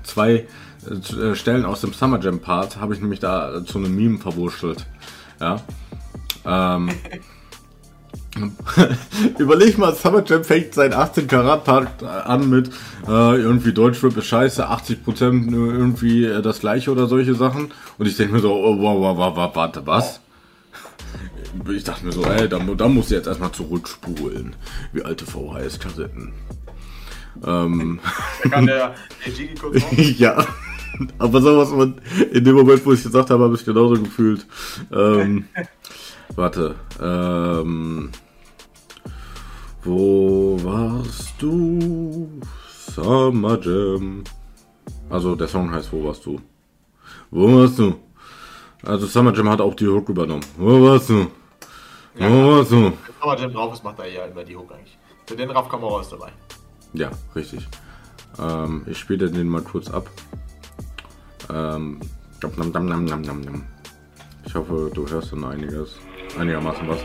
zwei 0.03 0.47
äh, 0.89 1.15
äh, 1.15 1.35
Stellen 1.35 1.65
aus 1.65 1.81
dem 1.81 1.93
Summer 1.93 2.19
Jam 2.19 2.39
Part 2.39 2.77
habe 2.77 2.93
ich 2.93 3.01
nämlich 3.01 3.19
da 3.19 3.57
äh, 3.57 3.65
zu 3.65 3.77
einem 3.77 3.95
Meme 3.95 4.19
verwurschtelt. 4.19 4.85
Ja. 5.39 5.61
Ähm, 6.45 6.89
Überleg 9.37 9.77
mal, 9.77 9.93
Summer 9.93 10.23
Jam 10.25 10.43
fängt 10.43 10.73
sein 10.73 10.93
18 10.93 11.27
Karat 11.27 11.63
Part 11.65 12.03
an 12.03 12.49
mit 12.49 12.69
äh, 13.07 13.35
irgendwie 13.35 13.73
Deutschrap 13.73 14.15
ist 14.17 14.27
scheiße, 14.27 14.69
80% 14.69 15.49
nur 15.49 15.73
irgendwie 15.73 16.25
äh, 16.25 16.41
das 16.41 16.59
gleiche 16.59 16.91
oder 16.91 17.07
solche 17.07 17.35
Sachen. 17.35 17.71
Und 17.97 18.07
ich 18.07 18.15
denke 18.15 18.33
mir 18.33 18.39
so, 18.39 18.53
oh, 18.53 18.77
wow, 18.79 19.17
wow, 19.17 19.35
wow, 19.35 19.55
warte, 19.55 19.85
was? 19.85 20.21
Ich 21.69 21.83
dachte 21.83 22.05
mir 22.05 22.13
so, 22.13 22.23
ey, 22.23 22.47
da, 22.47 22.59
da 22.59 22.87
muss 22.87 23.05
ich 23.05 23.11
jetzt 23.11 23.27
erstmal 23.27 23.51
zurückspulen. 23.51 24.55
Wie 24.93 25.03
alte 25.03 25.25
VHS-Kassetten. 25.25 26.31
Ähm, 27.45 27.99
Da 28.43 28.49
kann 28.49 28.65
der, 28.65 28.95
der 29.25 29.33
Jiggy 29.33 29.55
kurz 29.55 29.83
ja. 30.17 30.45
Aber 31.17 31.41
sowas, 31.41 31.71
man, 31.71 32.01
in 32.31 32.43
dem 32.43 32.55
Moment, 32.55 32.85
wo 32.85 32.93
ich 32.93 33.03
gesagt 33.03 33.29
habe, 33.29 33.43
habe 33.43 33.55
ich 33.55 33.65
genauso 33.65 34.01
gefühlt. 34.01 34.45
Ähm, 34.91 35.45
warte. 36.35 36.75
Ähm, 37.01 38.09
wo 39.83 40.59
warst 40.63 41.33
du? 41.39 42.29
Summer 42.69 43.59
Jam. 43.61 44.23
Also 45.09 45.35
der 45.35 45.47
Song 45.47 45.71
heißt 45.71 45.91
Wo 45.91 46.03
warst 46.03 46.25
du? 46.25 46.39
Wo 47.31 47.55
warst 47.55 47.79
du? 47.79 47.95
Also 48.83 49.07
Summer 49.07 49.33
Jam 49.33 49.49
hat 49.49 49.61
auch 49.61 49.73
die 49.73 49.87
Hook 49.87 50.09
übernommen. 50.09 50.45
Wo 50.57 50.81
warst 50.83 51.09
du? 51.09 51.27
Wo 52.15 52.57
warst 52.57 52.71
du? 52.71 52.81
Wenn 52.81 52.93
man 53.25 53.37
Jam 53.39 53.53
drauf 53.53 53.73
ist, 53.73 53.83
macht 53.83 53.99
er 53.99 54.07
ja 54.07 54.25
immer 54.25 54.43
die 54.43 54.55
Hook 54.55 54.71
eigentlich. 54.71 54.97
Für 55.25 55.35
den 55.35 55.49
Raff 55.51 55.69
Kamera 55.69 56.01
ist 56.01 56.11
dabei. 56.11 56.31
Ja, 56.93 57.09
richtig. 57.35 57.67
Ähm, 58.39 58.83
ich 58.87 58.97
spiele 58.97 59.29
den 59.29 59.47
mal 59.47 59.61
kurz 59.61 59.89
ab. 59.89 60.09
Ähm, 61.49 61.99
ich 64.45 64.55
hoffe, 64.55 64.91
du 64.93 65.07
hörst 65.07 65.31
dann 65.31 65.43
einiges, 65.43 65.95
einigermaßen 66.37 66.87
was. 66.87 66.99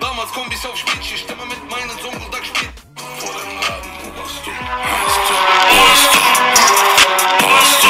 Damals 0.00 0.32
Kombis 0.32 0.64
auf 0.66 0.76
Spielschicht, 0.76 1.30
immer 1.30 1.46
mit 1.46 1.58
meinen 1.70 1.90
Sonntag 2.00 2.44
spielt. 2.44 2.72
Vor 3.18 3.32
dem 3.32 3.56
Laden, 3.60 3.90
wo 4.02 4.08
warst 4.20 4.46
du? 4.46 4.50
Wo 4.50 5.76
warst 5.82 6.14
du? 6.14 6.18
Wo 7.40 7.46
warst 7.50 7.82
du? 7.82 7.88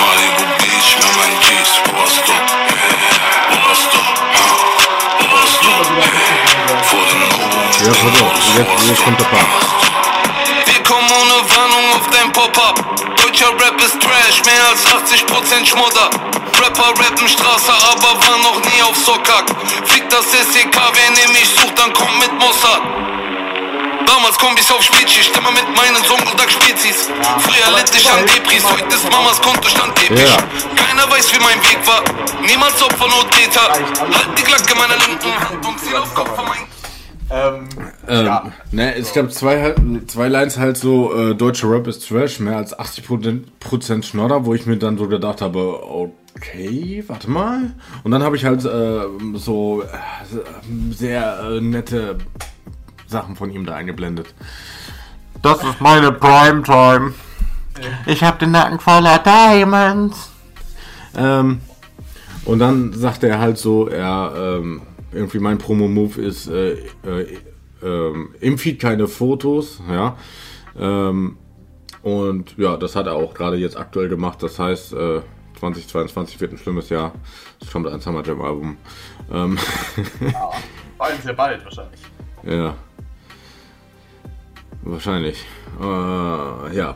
Malibu 0.00 0.44
Beach, 0.58 0.90
mit 0.98 1.12
meinen 1.16 1.38
wo 1.86 1.92
warst 1.98 2.22
du? 2.26 2.32
Wo 3.50 3.56
warst 3.68 3.88
du? 3.94 3.98
Wo 5.18 5.26
warst 5.36 5.60
du? 5.62 5.70
Vor 6.84 7.04
dem 7.06 7.20
Logo, 7.20 7.46
Ja, 7.84 7.92
jetzt, 8.58 8.88
jetzt 8.88 9.02
kommt 9.04 9.20
der 9.20 9.24
Part. 9.26 9.95
Pop-Up. 12.56 13.16
Deutscher 13.16 13.50
Rap 13.60 13.80
ist 13.84 14.00
Trash, 14.00 14.42
mehr 14.44 14.68
als 14.70 14.86
80% 14.86 15.66
Schmodder. 15.66 16.08
Rapper 16.58 16.88
rappen 16.98 17.28
Straße, 17.28 17.72
aber 17.90 18.16
war 18.26 18.38
noch 18.38 18.60
nie 18.72 18.82
auf 18.82 18.96
Sockhack. 18.96 19.44
Fick 19.84 20.08
das 20.08 20.30
SEK, 20.32 20.72
wer 20.72 21.10
nämlich 21.10 21.48
sucht, 21.50 21.78
dann 21.78 21.92
kommt 21.92 22.18
mit 22.18 22.32
Mossad. 22.38 22.80
Damals 24.06 24.38
Kombis 24.38 24.70
auf 24.70 24.82
Spätschicht, 24.82 25.36
immer 25.36 25.50
mit 25.50 25.68
meinen 25.76 26.02
Sonntag 26.04 26.50
Spezies. 26.50 27.08
Früher 27.40 27.76
litt 27.76 27.94
ich 27.94 28.10
an 28.10 28.24
Depris, 28.26 28.64
heute 28.64 28.94
ist 28.94 29.10
Mamas 29.10 29.40
Kontostand 29.42 29.98
episch. 30.02 30.20
Ja. 30.20 30.36
Keiner 30.82 31.10
weiß, 31.10 31.32
wie 31.34 31.40
mein 31.40 31.62
Weg 31.62 31.78
war. 31.86 32.02
Niemals 32.40 32.80
Opfer, 32.82 33.08
nur 33.08 33.28
Täter. 33.30 33.68
Halt 33.68 34.38
die 34.38 34.42
Glocke 34.42 34.74
meiner 34.76 34.96
linken 34.96 35.34
Hand 35.38 35.66
und 35.66 35.78
zieh 35.80 35.94
auf 35.94 36.14
Kopf 36.14 36.34
von 36.34 36.46
meinem 36.46 36.75
Ähm, 37.30 37.68
Ähm, 38.08 38.26
ja. 38.26 38.52
ne, 38.70 38.96
ich 38.96 39.12
glaube, 39.12 39.30
zwei, 39.30 39.74
zwei 40.06 40.28
Lines 40.28 40.58
halt 40.58 40.76
so, 40.76 41.12
äh, 41.14 41.34
deutsche 41.34 41.68
Rap 41.68 41.86
ist 41.88 42.06
Trash, 42.08 42.38
mehr 42.38 42.56
als 42.56 42.78
80 42.78 43.04
Prozent 43.60 44.04
Schnodder, 44.04 44.44
wo 44.44 44.54
ich 44.54 44.66
mir 44.66 44.76
dann 44.76 44.96
so 44.96 45.08
gedacht 45.08 45.40
habe, 45.42 45.80
okay, 46.36 47.02
warte 47.08 47.28
mal. 47.30 47.72
Und 48.04 48.12
dann 48.12 48.22
habe 48.22 48.36
ich 48.36 48.44
halt 48.44 48.64
äh, 48.64 49.00
so 49.34 49.82
äh, 49.82 49.86
sehr 50.92 51.40
äh, 51.40 51.60
nette 51.60 52.18
Sachen 53.08 53.34
von 53.36 53.50
ihm 53.50 53.66
da 53.66 53.74
eingeblendet. 53.74 54.34
Das 55.42 55.62
ist 55.64 55.80
meine 55.80 56.12
Primetime. 56.12 57.14
Ich 58.06 58.22
hab 58.22 58.38
den 58.38 58.52
Nacken 58.52 58.78
voller 58.80 59.18
Diamonds. 59.18 60.30
Ähm, 61.16 61.60
und 62.44 62.58
dann 62.58 62.92
sagt 62.92 63.24
er 63.24 63.38
halt 63.38 63.58
so, 63.58 63.88
er, 63.88 64.32
ähm, 64.36 64.82
irgendwie 65.16 65.38
mein 65.38 65.58
Promo-Move 65.58 66.20
ist, 66.20 66.48
äh, 66.48 66.74
äh, 67.04 67.38
ähm, 67.82 68.34
im 68.40 68.58
Feed 68.58 68.80
keine 68.80 69.08
Fotos, 69.08 69.80
ja. 69.88 70.16
Ähm, 70.78 71.36
und 72.02 72.56
ja, 72.56 72.76
das 72.76 72.94
hat 72.94 73.06
er 73.06 73.14
auch 73.14 73.34
gerade 73.34 73.56
jetzt 73.56 73.76
aktuell 73.76 74.08
gemacht. 74.08 74.42
Das 74.42 74.58
heißt, 74.58 74.92
äh, 74.92 75.22
2022 75.58 76.40
wird 76.40 76.52
ein 76.52 76.58
schlimmes 76.58 76.88
Jahr. 76.88 77.12
Es 77.60 77.70
kommt 77.70 77.88
ein 77.88 78.00
Summer 78.00 78.22
Jam 78.24 78.40
Album. 78.42 78.76
Ähm, 79.32 79.58
Vor 80.96 81.06
allem 81.06 81.20
sehr 81.22 81.32
bald 81.32 81.64
wahrscheinlich. 81.64 82.00
ja. 82.44 82.74
Wahrscheinlich. 84.82 85.44
Äh, 85.80 86.76
ja. 86.76 86.94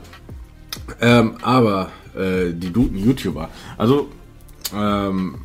Ähm, 1.00 1.36
aber 1.42 1.90
äh, 2.16 2.52
die 2.52 2.72
guten 2.72 2.96
YouTuber. 2.96 3.48
Also, 3.76 4.08
ähm, 4.74 5.38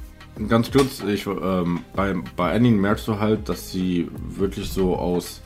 ganz 0.50 0.72
kurz, 0.72 1.02
ich, 1.04 1.26
ähm, 1.28 1.80
bei, 1.96 2.16
bei 2.36 2.52
einigen 2.52 2.80
merkst 2.82 3.08
du 3.08 3.20
halt, 3.20 3.50
dass 3.50 3.72
sie 3.72 4.10
wirklich 4.30 4.70
so 4.70 4.96
aus. 4.98 5.42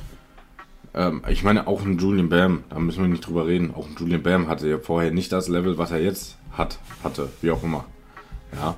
Ähm, 0.93 1.21
ich 1.30 1.43
meine, 1.43 1.67
auch 1.67 1.84
ein 1.84 1.97
Julian 1.97 2.30
Bam, 2.30 2.63
da 2.69 2.80
müssen 2.80 3.02
wir 3.02 3.08
nicht 3.10 3.25
drüber 3.28 3.45
reden. 3.47 3.73
Auch 3.75 3.88
ein 3.88 3.95
Julian 3.99 4.23
Bam 4.23 4.47
hatte 4.47 4.67
ja 4.67 4.80
vorher 4.80 5.12
nicht 5.12 5.32
das 5.32 5.47
Level, 5.47 5.78
was 5.78 5.91
er 5.91 6.02
jetzt 6.02 6.38
hat, 6.52 6.80
hatte, 7.04 7.30
wie 7.41 7.52
auch 7.52 7.63
immer. 7.63 7.86
Ja. 8.56 8.75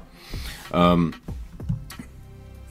Ähm, 0.73 1.13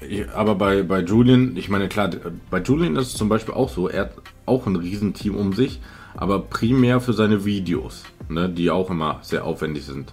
ich- 0.07 0.29
aber 0.31 0.55
bei, 0.55 0.83
bei 0.83 1.01
Julian, 1.01 1.57
ich 1.57 1.69
meine, 1.69 1.89
klar, 1.89 2.11
bei 2.51 2.61
Julian 2.61 2.97
ist 2.97 3.09
es 3.09 3.15
zum 3.15 3.29
Beispiel 3.29 3.55
auch 3.55 3.69
so, 3.71 3.89
er 3.89 4.03
hat 4.03 4.13
auch 4.47 4.67
ein 4.67 4.77
Riesenteam 4.77 5.35
um 5.37 5.53
sich, 5.55 5.81
aber 6.15 6.41
primär 6.41 7.01
für 7.01 7.13
seine 7.13 7.45
Videos, 7.45 8.05
ne, 8.29 8.49
die 8.49 8.71
auch 8.71 8.91
immer 8.91 9.19
sehr 9.23 9.45
aufwendig 9.45 9.85
sind. 9.85 10.13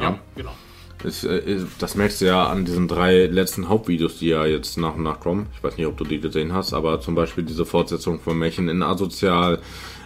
Ja, 0.00 0.18
genau. 0.34 0.52
Äh, 1.24 1.38
ist- 1.38 1.66
das 1.78 1.94
merkst 1.94 2.20
du 2.20 2.26
ja 2.26 2.46
an 2.46 2.64
diesen 2.64 2.88
drei 2.88 3.26
letzten 3.26 3.68
Hauptvideos, 3.68 4.18
die 4.18 4.28
ja 4.28 4.44
jetzt 4.46 4.76
nach 4.76 4.96
und 4.96 5.02
nach 5.04 5.20
kommen. 5.20 5.46
Ich 5.56 5.62
weiß 5.62 5.76
nicht, 5.76 5.86
ob 5.86 5.96
du 5.96 6.04
die 6.04 6.20
gesehen 6.20 6.52
hast, 6.52 6.72
aber 6.72 7.00
zum 7.00 7.14
Beispiel 7.14 7.44
diese 7.44 7.64
Fortsetzung 7.64 8.18
von 8.20 8.38
Märchen 8.38 8.68
in 8.68 8.82
Asozial. 8.82 9.60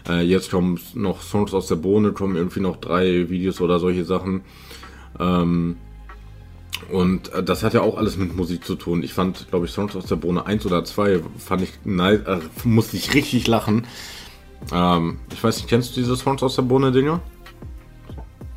Äh, 0.09 0.23
jetzt 0.23 0.51
kommen 0.51 0.79
noch 0.95 1.23
Songs 1.23 1.53
aus 1.55 1.67
der 1.69 1.77
Bohne, 1.77 2.13
kommen 2.13 2.37
irgendwie 2.37 2.61
noch 2.61 2.77
drei 2.77 3.29
Videos 3.31 3.61
oder 3.61 3.79
solche 3.79 4.05
Sachen. 4.05 4.43
Ähm, 5.19 5.77
und 6.91 7.33
äh, 7.33 7.43
das 7.43 7.63
hat 7.63 7.75
ja 7.75 7.83
auch 7.83 7.97
alles 7.99 8.17
mit 8.17 8.35
Musik 8.37 8.65
zu 8.65 8.75
tun. 8.75 9.03
Ich 9.03 9.13
fand, 9.13 9.49
glaube 9.51 9.67
ich, 9.67 9.73
Songs 9.73 9.95
aus 9.97 10.07
der 10.07 10.17
Bohne 10.17 10.47
1 10.47 10.65
oder 10.67 10.85
2 10.85 11.21
fand 11.39 11.63
ich 11.63 11.71
nice, 11.85 12.21
äh, 12.27 12.39
musste 12.65 12.97
ich 12.97 13.15
richtig 13.15 13.47
lachen. 13.47 13.87
Ähm, 14.73 15.19
ich 15.33 15.43
weiß 15.43 15.57
nicht, 15.59 15.69
kennst 15.69 15.97
du 15.97 16.01
diese 16.01 16.17
Songs 16.17 16.43
aus 16.43 16.57
der 16.57 16.63
Bohne 16.63 16.93
Dinger? 16.93 17.21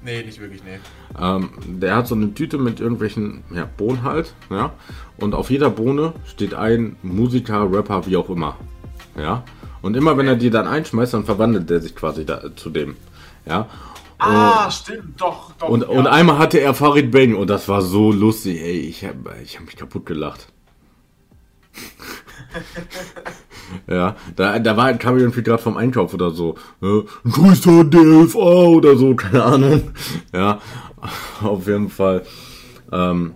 Nee, 0.03 0.23
nicht 0.23 0.39
wirklich, 0.39 0.61
nee. 0.63 0.79
Ähm, 1.19 1.49
der 1.65 1.95
hat 1.95 2.07
so 2.07 2.15
eine 2.15 2.33
Tüte 2.33 2.57
mit 2.57 2.79
irgendwelchen 2.79 3.43
ja, 3.53 3.65
Bohnen 3.77 4.03
halt, 4.03 4.33
ja. 4.49 4.73
Und 5.17 5.33
auf 5.33 5.49
jeder 5.49 5.69
Bohne 5.69 6.13
steht 6.25 6.53
ein 6.53 6.97
Musiker, 7.03 7.71
Rapper, 7.71 8.05
wie 8.05 8.17
auch 8.17 8.29
immer. 8.29 8.57
Ja. 9.17 9.43
Und 9.81 9.95
immer 9.95 10.17
wenn 10.17 10.27
er 10.27 10.35
die 10.35 10.49
dann 10.49 10.67
einschmeißt, 10.67 11.13
dann 11.13 11.23
verwandelt 11.25 11.69
der 11.69 11.79
sich 11.79 11.95
quasi 11.95 12.25
da, 12.25 12.55
zu 12.55 12.69
dem. 12.69 12.95
Ja. 13.45 13.69
Ah, 14.17 14.69
stimmt, 14.71 15.19
doch, 15.19 15.53
doch. 15.53 15.69
Und, 15.69 15.81
ja. 15.81 15.87
und 15.87 16.07
einmal 16.07 16.37
hatte 16.37 16.59
er 16.59 16.73
Farid 16.73 17.11
Bang 17.11 17.35
und 17.35 17.49
das 17.49 17.67
war 17.67 17.81
so 17.81 18.11
lustig, 18.11 18.61
ey. 18.61 18.79
Ich 18.79 19.05
habe 19.05 19.35
ich 19.43 19.57
hab 19.57 19.65
mich 19.65 19.75
kaputt 19.75 20.05
gelacht. 20.05 20.47
ja, 23.87 24.15
da, 24.35 24.59
da 24.59 24.77
war, 24.77 24.93
kam 24.93 25.17
irgendwie 25.17 25.43
gerade 25.43 25.61
vom 25.61 25.77
Einkauf 25.77 26.13
oder 26.13 26.31
so. 26.31 26.55
Äh, 26.81 27.01
Grüße 27.29 27.85
DFA 27.85 28.39
oder 28.67 28.95
so, 28.95 29.15
keine 29.15 29.43
Ahnung. 29.43 29.91
Ja, 30.33 30.59
auf 31.43 31.67
jeden 31.67 31.89
Fall. 31.89 32.23
Ähm, 32.91 33.33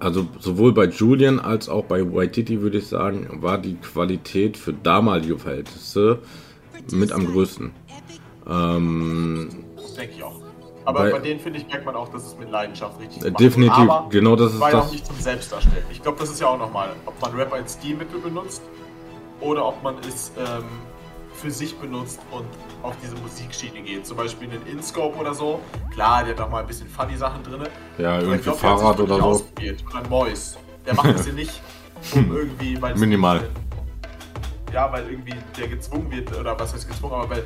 also 0.00 0.26
sowohl 0.38 0.72
bei 0.72 0.84
Julian 0.86 1.40
als 1.40 1.68
auch 1.68 1.84
bei 1.84 2.02
Waititi 2.14 2.60
würde 2.60 2.78
ich 2.78 2.86
sagen, 2.88 3.38
war 3.40 3.58
die 3.58 3.76
Qualität 3.76 4.56
für 4.56 4.72
damalige 4.72 5.38
Verhältnisse 5.38 6.18
mit 6.90 7.12
am 7.12 7.26
größten. 7.26 7.70
Ähm, 8.48 9.48
Das 9.76 9.94
denke 9.94 10.14
ich 10.16 10.22
auch. 10.22 10.40
Aber 10.84 11.00
Weil- 11.00 11.12
bei 11.12 11.18
denen, 11.20 11.40
finde 11.40 11.58
ich, 11.58 11.66
merkt 11.66 11.86
man 11.86 11.94
auch, 11.96 12.08
dass 12.10 12.26
es 12.26 12.36
mit 12.38 12.50
Leidenschaft 12.50 13.00
richtig 13.00 13.22
gemacht 13.22 13.40
definitiv. 13.40 13.78
Aber 13.90 14.06
genau 14.10 14.36
das 14.36 14.52
ist 14.52 14.60
war 14.60 14.70
ja 14.70 14.76
das. 14.78 14.88
auch 14.88 14.92
nicht 14.92 15.06
zum 15.06 15.16
Selbstdarstellen. 15.18 15.84
Ich 15.90 16.02
glaube, 16.02 16.18
das 16.20 16.30
ist 16.30 16.40
ja 16.40 16.48
auch 16.48 16.58
nochmal, 16.58 16.90
ob 17.06 17.18
man 17.22 17.32
Rap 17.34 17.52
als 17.54 17.74
Stilmittel 17.74 18.18
benutzt 18.20 18.60
oder 19.44 19.66
ob 19.66 19.82
man 19.82 19.96
es 20.08 20.32
ähm, 20.38 20.64
für 21.34 21.50
sich 21.50 21.76
benutzt 21.78 22.20
und 22.30 22.46
auf 22.82 22.94
diese 23.02 23.14
Musikschiene 23.16 23.82
geht. 23.82 24.06
Zum 24.06 24.16
Beispiel 24.16 24.48
einen 24.50 24.66
InScope 24.66 25.16
oder 25.18 25.34
so. 25.34 25.60
Klar, 25.92 26.24
der 26.24 26.34
hat 26.34 26.40
auch 26.40 26.50
mal 26.50 26.60
ein 26.60 26.66
bisschen 26.66 26.88
funny 26.88 27.16
Sachen 27.16 27.42
drin. 27.42 27.62
Ja, 27.98 28.18
irgendwie 28.20 28.38
glaub, 28.38 28.58
Fahrrad 28.58 29.00
oder 29.00 29.16
so. 29.16 29.22
ausprobiert. 29.22 29.84
Oder 29.90 29.98
ein 30.02 30.08
Mois. 30.08 30.56
Der 30.86 30.94
macht 30.94 31.14
das 31.14 31.26
ja 31.26 31.32
nicht, 31.32 31.60
um 32.14 32.34
irgendwie, 32.36 32.80
weil 32.80 32.94
es- 32.94 33.00
Minimal. 33.00 33.48
Ja, 34.72 34.90
weil 34.92 35.08
irgendwie 35.08 35.34
der 35.56 35.68
gezwungen 35.68 36.10
wird, 36.10 36.36
oder 36.36 36.58
was 36.58 36.74
heißt 36.74 36.88
gezwungen, 36.88 37.14
aber 37.14 37.30
weil 37.30 37.44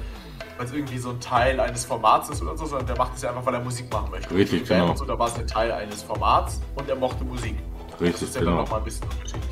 weil 0.57 0.67
es 0.67 0.73
irgendwie 0.73 0.99
so 0.99 1.11
ein 1.11 1.21
Teil 1.21 1.61
eines 1.61 1.85
Formats 1.85 2.31
ist 2.31 2.43
oder 2.43 2.57
so, 2.57 2.67
sondern 2.67 2.89
der 2.89 2.97
macht 2.97 3.15
es 3.15 3.23
ja 3.23 3.29
einfach, 3.29 3.47
weil 3.47 3.55
er 3.55 3.61
Musik 3.61 3.93
machen 3.93 4.11
möchte. 4.11 4.35
Richtig, 4.35 4.69
Band 4.69 4.89
genau. 4.89 5.01
Und 5.01 5.09
da 5.09 5.17
war 5.17 5.29
es 5.29 5.39
ein 5.39 5.47
Teil 5.47 5.71
eines 5.71 6.03
Formats 6.03 6.61
und 6.75 6.89
er 6.89 6.97
mochte 6.97 7.23
Musik. 7.25 7.55
das 7.93 8.01
Richtig, 8.01 8.23
ist 8.23 8.35
ja 8.35 8.41
dann 8.41 8.51
genau. 8.51 8.63
nochmal 8.63 8.81
ein 8.81 8.85
bisschen 8.85 9.05
unterschiedlich. 9.09 9.51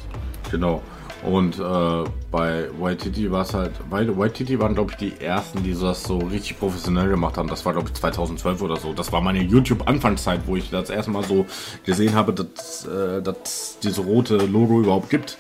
Genau. 0.51 0.83
Und 1.27 1.59
äh, 1.59 2.05
bei 2.31 2.69
Waititi 2.79 3.33
war 3.33 3.43
es 3.43 3.53
halt, 3.53 3.73
weil 3.91 4.17
Waititi 4.17 4.61
waren, 4.61 4.75
glaube 4.75 4.93
ich, 4.93 4.97
die 4.97 5.21
ersten, 5.21 5.65
die 5.65 5.75
das 5.75 6.05
so 6.05 6.19
richtig 6.19 6.57
professionell 6.57 7.09
gemacht 7.09 7.37
haben. 7.37 7.49
Das 7.49 7.67
war, 7.67 7.73
glaube 7.73 7.89
ich, 7.89 7.95
2012 7.95 8.63
oder 8.63 8.77
so. 8.77 8.93
Das 8.93 9.11
war 9.11 9.21
meine 9.21 9.43
YouTube-Anfangszeit, 9.43 10.43
wo 10.47 10.55
ich 10.55 10.71
das 10.71 10.89
erste 10.89 11.11
Mal 11.11 11.25
so 11.25 11.45
gesehen 11.85 12.15
habe, 12.15 12.33
dass 12.33 12.87
äh, 12.87 13.21
dass 13.23 13.79
diese 13.83 14.03
rote 14.03 14.37
Logo 14.37 14.81
überhaupt 14.81 15.11
gibt. 15.11 15.37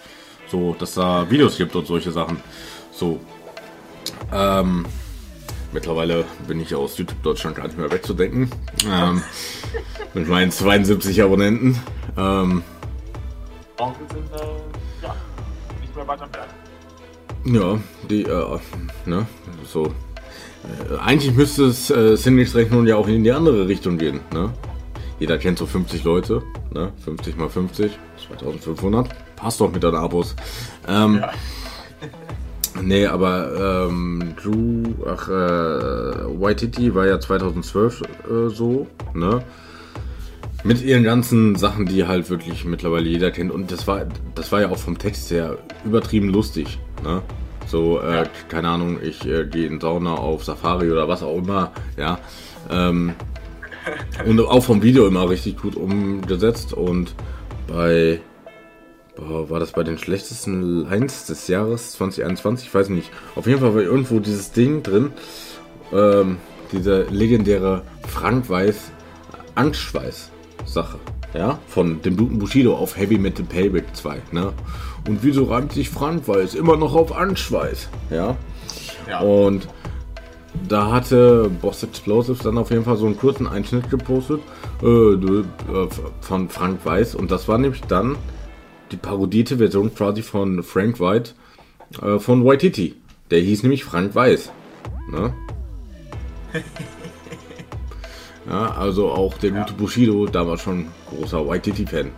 So, 0.48 0.74
dass 0.76 0.94
da 0.94 1.30
Videos 1.30 1.56
gibt 1.56 1.76
und 1.76 1.86
solche 1.86 2.10
Sachen. 2.10 2.40
So. 2.90 3.20
Ähm, 4.32 4.86
mittlerweile 5.72 6.24
bin 6.48 6.60
ich 6.60 6.74
aus 6.74 6.98
YouTube 6.98 7.22
Deutschland 7.22 7.56
gar 7.56 7.66
nicht 7.68 7.78
mehr 7.78 7.92
wegzudenken. 7.92 8.50
Ähm, 8.90 9.22
mit 10.14 10.28
meinen 10.28 10.50
72 10.50 11.22
Abonnenten. 11.22 11.80
Ähm, 12.16 12.64
Onkel 13.78 14.06
sind, 14.10 14.32
äh, 14.32 15.06
ja, 15.06 15.14
weiter 16.06 16.24
entfernt. 16.24 16.50
Ja, 17.44 17.78
die, 18.10 18.22
äh, 18.24 18.58
ne, 19.04 19.26
so. 19.64 19.86
Äh, 19.86 20.98
eigentlich 20.98 21.34
müsste 21.34 21.66
es 21.66 21.90
äh, 21.90 22.16
Cindy's 22.16 22.54
Rechnung 22.54 22.86
ja 22.86 22.96
auch 22.96 23.06
in 23.06 23.22
die 23.22 23.30
andere 23.32 23.68
Richtung 23.68 23.98
gehen, 23.98 24.20
ne? 24.32 24.52
Jeder 25.20 25.38
kennt 25.38 25.58
so 25.58 25.66
50 25.66 26.02
Leute, 26.04 26.42
ne? 26.72 26.92
50 27.04 27.36
mal 27.36 27.48
50, 27.48 27.92
2500. 28.28 29.08
Passt 29.36 29.60
doch 29.60 29.72
mit 29.72 29.84
deinen 29.84 29.96
Abos. 29.96 30.34
Ähm, 30.88 31.18
Ja. 31.20 31.30
Nee, 32.82 33.06
aber 33.06 33.86
ähm, 33.88 34.34
Drew, 34.42 34.82
ach, 35.06 35.28
äh, 35.28 36.40
Waititi 36.40 36.94
war 36.94 37.06
ja 37.06 37.18
2012 37.18 38.02
äh, 38.02 38.48
so, 38.48 38.86
ne? 39.14 39.42
Mit 40.64 40.82
ihren 40.82 41.04
ganzen 41.04 41.54
Sachen, 41.56 41.86
die 41.86 42.06
halt 42.06 42.28
wirklich 42.30 42.64
mittlerweile 42.64 43.08
jeder 43.08 43.30
kennt. 43.30 43.52
Und 43.52 43.70
das 43.70 43.86
war, 43.86 44.06
das 44.34 44.50
war 44.52 44.60
ja 44.62 44.70
auch 44.70 44.78
vom 44.78 44.98
Text 44.98 45.30
her 45.30 45.58
übertrieben 45.84 46.28
lustig, 46.28 46.78
ne? 47.04 47.22
So, 47.66 48.00
äh, 48.00 48.26
keine 48.48 48.68
Ahnung, 48.68 48.98
ich 49.02 49.26
äh, 49.26 49.44
gehe 49.44 49.66
in 49.66 49.80
Sauna 49.80 50.14
auf 50.14 50.44
Safari 50.44 50.90
oder 50.90 51.08
was 51.08 51.22
auch 51.22 51.36
immer, 51.36 51.72
ja. 51.96 52.18
Ähm, 52.70 53.14
und 54.24 54.40
auch 54.40 54.62
vom 54.62 54.82
Video 54.82 55.06
immer 55.06 55.28
richtig 55.28 55.58
gut 55.58 55.76
umgesetzt. 55.76 56.72
Und 56.72 57.14
bei 57.66 58.20
Boah, 59.16 59.48
war 59.48 59.60
das 59.60 59.72
bei 59.72 59.82
den 59.82 59.96
schlechtesten 59.96 60.82
Lines 60.82 61.24
des 61.24 61.48
Jahres 61.48 61.92
2021? 61.92 62.68
Ich 62.68 62.74
weiß 62.74 62.90
nicht. 62.90 63.10
Auf 63.34 63.46
jeden 63.46 63.60
Fall 63.60 63.74
war 63.74 63.80
irgendwo 63.80 64.20
dieses 64.20 64.52
Ding 64.52 64.82
drin. 64.82 65.10
Ähm, 65.92 66.36
diese 66.70 67.04
legendäre 67.04 67.82
Frank 68.06 68.50
Weiß 68.50 68.90
Angstschweiß-Sache. 70.66 70.98
Ja, 71.34 71.58
von 71.68 72.00
dem 72.02 72.16
guten 72.16 72.38
Bushido 72.38 72.74
auf 72.74 72.96
Heavy 72.96 73.18
Metal 73.18 73.44
Payback 73.44 73.94
2. 73.94 74.22
Ne? 74.32 74.52
Und 75.06 75.22
wieso 75.22 75.44
reimt 75.44 75.72
sich 75.72 75.90
Frank 75.90 76.26
Weiß 76.26 76.54
immer 76.54 76.76
noch 76.76 76.94
auf 76.94 77.16
Angstschweiß? 77.16 77.88
Ja. 78.10 78.36
Ja. 79.08 79.20
Und 79.20 79.68
da 80.68 80.90
hatte 80.90 81.50
Boss 81.60 81.82
Explosives 81.82 82.38
dann 82.38 82.56
auf 82.56 82.70
jeden 82.70 82.84
Fall 82.84 82.96
so 82.96 83.06
einen 83.06 83.18
kurzen 83.18 83.46
Einschnitt 83.46 83.90
gepostet 83.90 84.40
äh, 84.82 84.86
äh, 84.86 85.44
von 86.20 86.48
Frank 86.48 86.84
Weiß. 86.84 87.14
Und 87.14 87.30
das 87.30 87.48
war 87.48 87.58
nämlich 87.58 87.82
dann 87.82 88.16
die 88.90 88.96
parodierte 88.96 89.58
Version 89.58 89.94
quasi 89.94 90.22
von 90.22 90.62
Frank 90.62 91.00
White 91.00 91.32
Äh, 92.02 92.18
von 92.18 92.44
Waititi. 92.44 92.96
Der 93.30 93.38
hieß 93.40 93.62
nämlich 93.62 93.84
Frank 93.84 94.14
Weiß. 94.14 94.50
Ne? 95.10 95.32
ja, 98.48 98.72
also 98.72 99.10
auch 99.10 99.36
der 99.38 99.50
gute 99.50 99.72
Bushido, 99.72 100.26
damals 100.26 100.62
schon 100.62 100.88
großer 101.10 101.46
Waititi-Fan. 101.46 102.10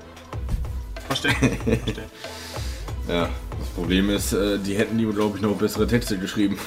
Verstehe. 1.06 1.32
Verstehe. 1.32 2.04
Ja, 3.08 3.30
das 3.58 3.68
Problem 3.70 4.10
ist, 4.10 4.34
äh, 4.34 4.58
die 4.58 4.74
hätten 4.74 4.98
ihm, 4.98 5.14
glaube 5.14 5.36
ich, 5.36 5.42
noch 5.42 5.56
bessere 5.56 5.86
Texte 5.86 6.18
geschrieben. 6.18 6.58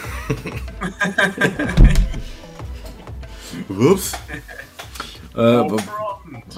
Ups. 3.69 4.13
Äh, 5.36 5.39
äh, 5.39 5.69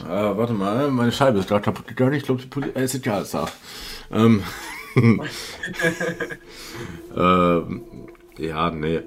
warte 0.08 0.54
mal, 0.54 0.90
meine 0.90 1.12
Scheibe 1.12 1.40
ist 1.40 1.50
gerade 1.50 1.64
kaputt 1.64 1.86
gegangen. 1.88 2.14
Ich 2.14 2.24
glaube, 2.24 2.42
die 2.42 2.48
Polizei 2.48 2.80
äh, 2.80 2.86
ist 2.86 2.96
egal, 2.96 3.24
ist 3.24 3.34
da. 3.34 3.46
Ähm, 4.12 4.42
ähm, 7.18 7.84
ja, 8.38 8.72
nee. 8.72 9.02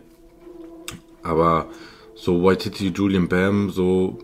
Aber 1.23 1.67
so 2.17 2.43
Waititi, 2.43 2.89
Julian 2.89 3.29
Bam, 3.29 3.71
so 3.71 4.19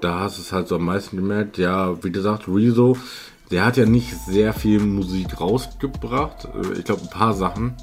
da 0.00 0.20
hast 0.20 0.38
du 0.38 0.42
es 0.42 0.52
halt 0.52 0.68
so 0.68 0.76
am 0.76 0.84
meisten 0.84 1.16
gemerkt. 1.16 1.58
Ja, 1.58 2.02
wie 2.02 2.12
gesagt, 2.12 2.46
Rezo, 2.48 2.96
der 3.50 3.64
hat 3.64 3.76
ja 3.76 3.84
nicht 3.84 4.14
sehr 4.14 4.52
viel 4.52 4.80
Musik 4.80 5.40
rausgebracht. 5.40 6.44
Äh, 6.46 6.78
Ich 6.78 6.84
glaube, 6.84 7.02
ein 7.02 7.10
paar 7.10 7.34
Sachen. 7.34 7.74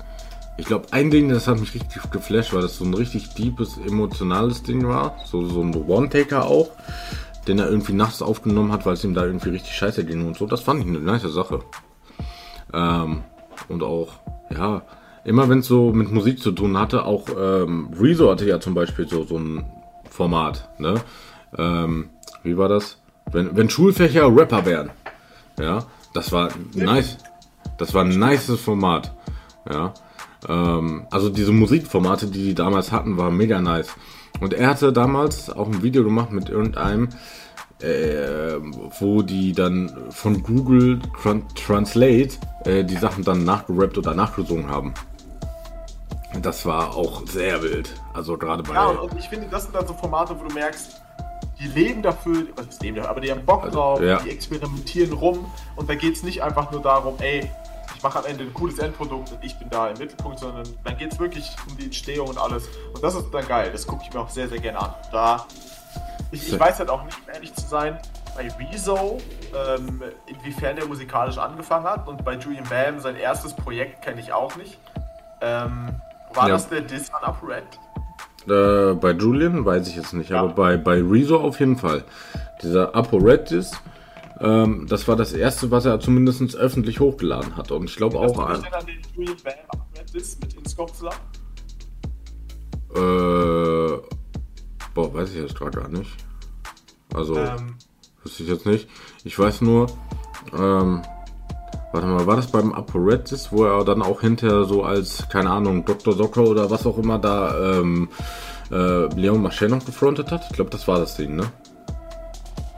Ich 0.57 0.65
glaube, 0.65 0.87
ein 0.91 1.11
Ding, 1.11 1.27
das 1.27 1.47
hat 1.49 1.59
mich 1.59 1.73
richtig 1.73 2.09
geflasht, 2.11 2.53
weil 2.53 2.61
das 2.61 2.77
so 2.77 2.85
ein 2.85 2.93
richtig 2.93 3.33
deepes, 3.33 3.77
emotionales 3.77 4.63
Ding 4.63 4.87
war. 4.87 5.17
So, 5.25 5.45
so 5.45 5.61
ein 5.61 5.75
One-Taker 5.75 6.45
auch, 6.45 6.69
den 7.45 7.59
er 7.59 7.69
irgendwie 7.69 7.91
nachts 7.91 8.21
aufgenommen 8.21 8.71
hat, 8.71 8.85
weil 8.85 8.93
es 8.93 9.03
ihm 9.03 9.13
da 9.13 9.25
irgendwie 9.25 9.49
richtig 9.49 9.73
scheiße 9.73 10.05
ging 10.05 10.25
und 10.25 10.37
so. 10.37 10.45
Das 10.45 10.61
fand 10.61 10.79
ich 10.79 10.87
eine 10.87 10.99
nice 10.99 11.23
Sache. 11.23 11.59
Ähm, 12.73 13.23
und 13.67 13.83
auch, 13.83 14.13
ja, 14.49 14.83
immer 15.25 15.49
wenn 15.49 15.59
es 15.59 15.67
so 15.67 15.91
mit 15.91 16.11
Musik 16.11 16.39
zu 16.39 16.51
tun 16.51 16.77
hatte, 16.77 17.03
auch 17.03 17.25
ähm, 17.37 17.89
Rezo 17.99 18.31
hatte 18.31 18.45
ja 18.45 18.59
zum 18.59 18.73
Beispiel 18.73 19.07
so, 19.07 19.23
so 19.23 19.37
ein 19.37 19.65
Format, 20.09 20.69
ne? 20.79 20.95
Ähm, 21.57 22.09
wie 22.43 22.57
war 22.57 22.69
das? 22.69 23.01
Wenn, 23.31 23.57
wenn 23.57 23.69
Schulfächer 23.69 24.33
Rapper 24.33 24.65
wären. 24.65 24.91
Ja, 25.59 25.85
das 26.13 26.31
war 26.31 26.49
nice. 26.73 27.17
Das 27.77 27.93
war 27.93 28.05
ein 28.05 28.17
nices 28.17 28.59
Format. 28.61 29.13
Ja. 29.69 29.93
Ähm, 30.47 31.07
also 31.11 31.29
diese 31.29 31.51
Musikformate, 31.51 32.27
die 32.27 32.43
die 32.43 32.55
damals 32.55 32.91
hatten, 32.91 33.17
waren 33.17 33.35
mega 33.35 33.59
nice. 33.59 33.89
Und 34.39 34.53
er 34.53 34.69
hatte 34.69 34.93
damals 34.93 35.49
auch 35.49 35.67
ein 35.67 35.81
Video 35.81 36.03
gemacht 36.03 36.31
mit 36.31 36.49
irgendeinem, 36.49 37.09
äh, 37.81 38.57
wo 38.99 39.21
die 39.21 39.53
dann 39.53 39.91
von 40.09 40.43
Google 40.43 40.99
Tran 41.21 41.43
Translate 41.55 42.35
äh, 42.65 42.83
die 42.83 42.97
Sachen 42.97 43.23
dann 43.23 43.43
nachgerappt 43.43 43.97
oder 43.97 44.13
nachgesungen 44.13 44.69
haben. 44.69 44.93
Das 46.45 46.63
war 46.63 46.95
auch 46.95 47.25
sehr 47.25 47.59
wild. 47.63 47.89
Also 48.13 48.37
gerade 48.37 48.61
bei. 48.61 48.75
Ja, 48.75 48.85
und, 48.89 49.17
ich 49.17 49.27
finde, 49.27 49.47
das 49.47 49.63
sind 49.63 49.73
dann 49.73 49.87
so 49.87 49.95
Formate, 49.95 50.39
wo 50.39 50.47
du 50.47 50.53
merkst, 50.53 51.01
die 51.59 51.67
leben 51.69 52.03
dafür, 52.03 52.45
was 52.55 52.67
ist 52.67 52.83
leben 52.83 52.97
dafür, 52.97 53.09
aber 53.09 53.21
die 53.21 53.31
haben 53.31 53.43
Bock 53.43 53.71
drauf, 53.71 53.99
ja. 53.99 54.19
die 54.19 54.29
experimentieren 54.29 55.13
rum 55.13 55.51
und 55.75 55.89
da 55.89 55.95
geht 55.95 56.15
es 56.15 56.21
nicht 56.21 56.43
einfach 56.43 56.69
nur 56.69 56.83
darum, 56.83 57.15
ey, 57.19 57.49
ich 57.95 58.03
mache 58.03 58.19
am 58.19 58.25
Ende 58.25 58.43
ein 58.43 58.53
cooles 58.53 58.77
Endprodukt 58.77 59.31
und 59.31 59.43
ich 59.43 59.57
bin 59.57 59.71
da 59.71 59.87
im 59.87 59.97
Mittelpunkt, 59.97 60.37
sondern 60.37 60.67
dann 60.83 60.97
geht 60.97 61.13
es 61.13 61.19
wirklich 61.19 61.49
um 61.67 61.75
die 61.77 61.85
Entstehung 61.85 62.27
und 62.27 62.37
alles. 62.37 62.69
Und 62.93 63.03
das 63.03 63.15
ist 63.15 63.25
dann 63.31 63.47
geil, 63.47 63.71
das 63.71 63.87
gucke 63.87 64.03
ich 64.07 64.13
mir 64.13 64.19
auch 64.19 64.29
sehr, 64.29 64.47
sehr 64.47 64.59
gerne 64.59 64.79
an. 64.79 64.93
Da, 65.11 65.47
ich, 66.29 66.47
ich 66.47 66.59
weiß 66.59 66.77
halt 66.77 66.91
auch 66.91 67.03
nicht, 67.05 67.17
um 67.25 67.33
ehrlich 67.33 67.55
zu 67.55 67.65
sein, 67.67 67.97
bei 68.35 68.51
Rezo, 68.59 69.17
ähm, 69.55 70.03
inwiefern 70.27 70.75
der 70.75 70.85
musikalisch 70.85 71.39
angefangen 71.39 71.85
hat 71.85 72.07
und 72.07 72.23
bei 72.23 72.35
Julian 72.35 72.69
Bam, 72.69 72.99
sein 72.99 73.15
erstes 73.15 73.55
Projekt 73.55 74.03
kenne 74.03 74.21
ich 74.21 74.31
auch 74.31 74.55
nicht. 74.57 74.77
Ähm, 75.41 76.01
war 76.35 76.47
Ja. 76.47 76.53
das 76.55 76.69
der 76.69 76.81
Diss 76.81 77.09
an 77.13 77.23
Red? 77.43 77.63
Äh, 78.47 78.93
bei 78.95 79.11
Julian 79.11 79.65
weiß 79.65 79.87
ich 79.87 79.95
jetzt 79.95 80.13
nicht, 80.13 80.29
Ja. 80.29 80.41
aber 80.41 80.53
bei, 80.53 80.77
bei 80.77 81.01
Rezo 81.01 81.37
auf 81.39 81.59
jeden 81.59 81.77
Fall. 81.77 82.03
Dieser 82.61 82.95
ApoRed 82.95 83.51
ähm, 84.41 84.85
das 84.89 85.07
war 85.07 85.15
das 85.15 85.31
erste, 85.33 85.71
was 85.71 85.85
er 85.85 85.99
zumindest 85.99 86.55
öffentlich 86.55 86.99
hochgeladen 86.99 87.55
hat. 87.55 87.71
Und 87.71 87.85
ich 87.89 87.95
glaube 87.95 88.19
Hast 88.19 88.31
auch 88.31 88.35
du 88.35 88.41
an. 88.41 88.61
denn 88.61 88.73
an 88.73 88.85
den 88.85 89.01
Julian 89.15 89.37
Bam 89.43 89.53
Upper 89.73 89.85
Red 89.99 90.13
Diss 90.13 90.37
mit 90.41 90.53
Inscope 90.55 90.91
zusammen? 90.93 91.15
Äh, 92.93 93.97
boah, 94.93 95.13
weiß 95.13 95.31
ich 95.31 95.37
jetzt 95.41 95.55
gerade 95.57 95.79
gar 95.79 95.87
nicht. 95.89 96.11
Also, 97.13 97.35
Ähm, 97.37 97.75
wüsste 98.23 98.43
ich 98.43 98.49
jetzt 98.49 98.65
nicht. 98.65 98.89
Ich 99.23 99.37
weiß 99.39 99.61
nur, 99.61 99.87
ähm, 100.57 101.01
warte 101.95 102.07
mal, 102.07 102.27
war 102.27 102.35
das 102.35 102.47
beim 102.47 102.73
ApoRed 102.73 103.31
wo 103.51 103.65
er 103.65 103.85
dann 103.85 104.01
auch 104.01 104.21
hinterher 104.21 104.65
so 104.65 104.83
als, 104.83 105.27
keine 105.29 105.49
Ahnung, 105.49 105.85
Dr. 105.85 106.13
Socker 106.13 106.43
oder 106.43 106.69
was 106.69 106.85
auch 106.85 106.97
immer 106.97 107.17
da, 107.17 107.79
ähm, 107.79 108.09
äh, 108.71 109.05
Leon 109.15 109.41
Marchand 109.41 109.71
noch 109.71 109.85
gefrontet 109.85 110.31
hat? 110.31 110.45
Ich 110.49 110.55
glaube, 110.55 110.69
das 110.69 110.87
war 110.87 110.99
das 110.99 111.15
Ding, 111.15 111.35
ne? 111.35 111.51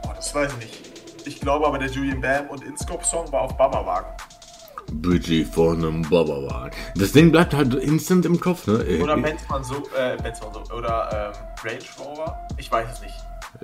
boah, 0.02 0.14
das 0.14 0.34
weiß 0.34 0.52
ich 0.52 0.58
nicht. 0.58 1.26
Ich 1.26 1.40
glaube 1.40 1.66
aber, 1.66 1.78
der 1.78 1.90
Julian 1.90 2.20
Bam 2.20 2.48
und 2.48 2.64
Inscope 2.64 3.04
Song 3.04 3.30
war 3.32 3.42
auf 3.42 3.56
Baba-Wagen. 3.56 4.08
Budget 4.90 5.46
von 5.46 5.84
einem 5.84 6.02
Baba 6.08 6.70
Das 6.96 7.12
Ding 7.12 7.30
bleibt 7.30 7.52
halt 7.52 7.74
instant 7.74 8.24
im 8.24 8.40
Kopf, 8.40 8.66
ne? 8.66 8.82
Äh, 8.84 9.02
Oder 9.02 9.18
Benzmann 9.18 9.62
so, 9.62 9.82
äh, 9.96 10.16
Benzmann 10.22 10.52
so, 10.54 10.74
oder 10.74 11.32
ähm, 11.34 11.68
Range 11.68 11.84
Rover? 11.98 12.48
Ich 12.56 12.72
weiß 12.72 12.88
es 12.94 13.02
nicht. 13.02 13.14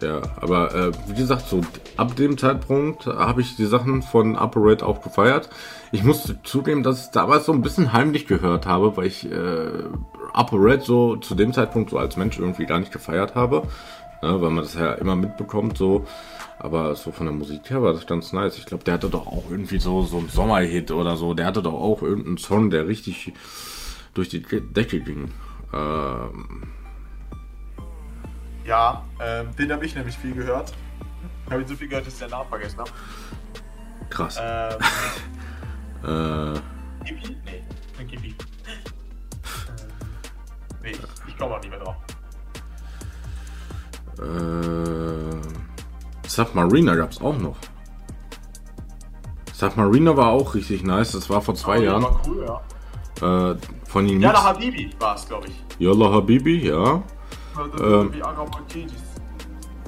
Ja, 0.00 0.22
aber 0.36 0.74
äh, 0.74 0.92
wie 1.08 1.14
gesagt, 1.14 1.48
so 1.48 1.60
ab 1.96 2.16
dem 2.16 2.36
Zeitpunkt 2.38 3.06
habe 3.06 3.42
ich 3.42 3.56
die 3.56 3.66
Sachen 3.66 4.02
von 4.02 4.36
Operate 4.36 4.84
auch 4.84 5.02
gefeiert. 5.02 5.50
Ich 5.92 6.02
musste 6.02 6.42
zugeben, 6.42 6.82
dass 6.82 7.06
ich 7.06 7.10
damals 7.10 7.46
so 7.46 7.52
ein 7.52 7.62
bisschen 7.62 7.92
heimlich 7.92 8.26
gehört 8.26 8.66
habe, 8.66 8.96
weil 8.96 9.06
ich 9.06 9.30
äh, 9.30 9.84
Operate 10.32 10.82
so 10.84 11.16
zu 11.16 11.34
dem 11.34 11.52
Zeitpunkt 11.52 11.90
so 11.90 11.98
als 11.98 12.16
Mensch 12.16 12.38
irgendwie 12.38 12.66
gar 12.66 12.80
nicht 12.80 12.92
gefeiert 12.92 13.34
habe. 13.34 13.62
Ne, 14.22 14.40
weil 14.40 14.50
man 14.50 14.64
das 14.64 14.74
ja 14.74 14.94
immer 14.94 15.16
mitbekommt, 15.16 15.76
so. 15.76 16.06
Aber 16.58 16.94
so 16.94 17.12
von 17.12 17.26
der 17.26 17.34
Musik 17.34 17.68
her 17.68 17.82
war 17.82 17.92
das 17.92 18.06
ganz 18.06 18.32
nice. 18.32 18.56
Ich 18.56 18.64
glaube, 18.64 18.84
der 18.84 18.94
hatte 18.94 19.10
doch 19.10 19.26
auch 19.26 19.44
irgendwie 19.50 19.78
so, 19.78 20.02
so 20.02 20.18
einen 20.18 20.28
Sommerhit 20.30 20.90
oder 20.92 21.16
so. 21.16 21.34
Der 21.34 21.46
hatte 21.46 21.62
doch 21.62 21.74
auch 21.74 22.00
irgendeinen 22.00 22.38
Song, 22.38 22.70
der 22.70 22.88
richtig 22.88 23.32
durch 24.14 24.28
die 24.30 24.40
Decke 24.40 25.00
ging. 25.00 25.30
Ähm, 25.74 26.73
Ja, 28.64 29.04
ähm, 29.20 29.54
den 29.56 29.72
habe 29.72 29.84
ich 29.84 29.94
nämlich 29.94 30.16
viel 30.16 30.34
gehört. 30.34 30.72
Habe 31.50 31.62
ich 31.62 31.68
so 31.68 31.76
viel 31.76 31.88
gehört, 31.88 32.06
dass 32.06 32.14
ich 32.14 32.20
den 32.20 32.30
Namen 32.30 32.48
vergessen 32.48 32.78
habe. 32.78 32.90
krass. 34.10 34.38
Ähm, 34.40 34.78
Äh, 36.04 36.60
Gibi? 37.06 37.36
Nee, 37.46 38.04
Gibi. 38.04 38.28
Ähm, 38.28 38.34
nee, 40.82 40.90
ich, 40.90 40.98
ich 41.28 41.38
komme 41.38 41.54
auch 41.54 41.60
nicht 41.62 41.70
mehr 41.70 41.78
drauf. 41.78 41.96
Äh, 44.18 46.28
Submariner 46.28 46.94
gab's 46.96 47.20
auch 47.22 47.38
noch. 47.38 47.56
Submariner 49.54 50.14
war 50.16 50.28
auch 50.28 50.54
richtig 50.54 50.82
nice. 50.84 51.12
Das 51.12 51.30
war 51.30 51.40
vor 51.40 51.54
zwei 51.54 51.78
Oh, 51.78 51.82
Jahren. 51.82 52.02
War 52.02 52.20
cool, 52.26 52.44
ja. 53.22 53.52
Äh, 53.52 53.56
von 53.86 54.06
den 54.06 54.20
der 54.20 54.42
Habibi 54.42 54.90
war 54.98 55.14
es, 55.16 55.26
glaube 55.26 55.48
ich. 55.48 55.54
Yalla 55.78 56.12
Habibi, 56.12 56.68
ja. 56.68 57.02
Ähm. 57.80 58.12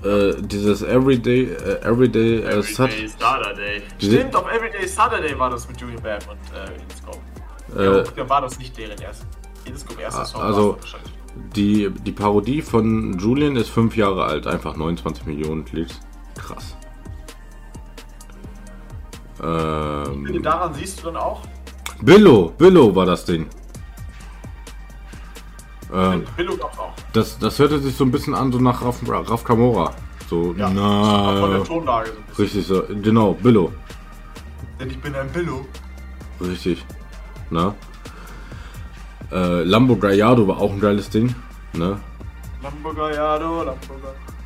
Äh, 0.04 0.34
dieses 0.42 0.82
Everyday, 0.82 1.44
äh, 1.52 1.80
Everyday, 1.82 2.36
äh, 2.40 2.58
Everyday 2.58 3.08
Saturday. 3.08 3.82
Stimmt, 3.98 4.36
auf 4.36 4.46
Everyday 4.52 4.86
Saturday 4.86 5.38
war 5.38 5.50
das 5.50 5.68
mit 5.68 5.80
Julian 5.80 6.02
Bam 6.02 6.18
und 6.30 6.38
äh, 6.54 6.82
Inscope. 6.82 7.18
Äh, 7.76 8.18
ja, 8.20 8.28
war 8.28 8.42
das 8.42 8.58
nicht 8.58 8.76
deren 8.76 8.98
erst. 9.00 9.26
Inscope 9.64 10.00
erster 10.00 10.24
Song. 10.24 10.42
also- 10.42 10.78
die, 11.54 11.90
die 11.90 12.12
Parodie 12.12 12.62
von 12.62 13.18
Julian 13.18 13.56
ist 13.56 13.68
fünf 13.68 13.94
Jahre 13.96 14.24
alt, 14.24 14.46
einfach 14.46 14.76
29 14.76 15.26
Millionen 15.26 15.64
Klicks. 15.66 16.00
Krass. 16.34 16.76
Ich 19.34 19.42
finde, 19.42 20.32
Ähm, 20.32 20.42
daran 20.42 20.72
siehst 20.72 21.00
du 21.00 21.06
dann 21.06 21.16
auch, 21.16 21.42
Billo, 22.00 22.52
Billo 22.56 22.94
war 22.94 23.04
das 23.06 23.24
Ding. 23.26 23.48
Billo 26.36 26.56
gab's 26.56 26.78
auch. 26.78 26.92
das, 27.12 27.38
das 27.38 27.58
hörte 27.58 27.78
sich 27.78 27.94
so 27.96 28.04
ein 28.04 28.10
bisschen 28.10 28.34
an, 28.34 28.50
so 28.52 28.58
nach 28.58 28.82
Raf, 28.82 29.00
Raf 29.06 29.44
Kamora. 29.44 29.92
So, 30.28 30.54
Ja, 30.58 30.66
auch 30.66 31.38
von 31.40 31.50
der 31.50 31.58
na, 31.60 31.64
Tonlage 31.64 32.10
so 32.10 32.16
ein 32.18 32.24
bisschen. 32.26 32.44
richtig 32.44 32.66
so, 32.66 32.82
genau, 33.02 33.34
Billo. 33.34 33.72
Denn 34.80 34.90
ich 34.90 35.00
bin 35.00 35.14
ein 35.14 35.28
Billo. 35.30 35.64
Richtig. 36.40 36.84
Na? 37.50 37.74
Äh, 39.32 39.62
Lambo 39.62 39.96
Gallardo 39.96 40.46
war 40.48 40.58
auch 40.58 40.72
ein 40.72 40.80
geiles 40.80 41.08
Ding. 41.10 41.34
Ne? 41.72 41.98
Lamborghini, 42.62 43.14
Lamborghini. 43.16 43.72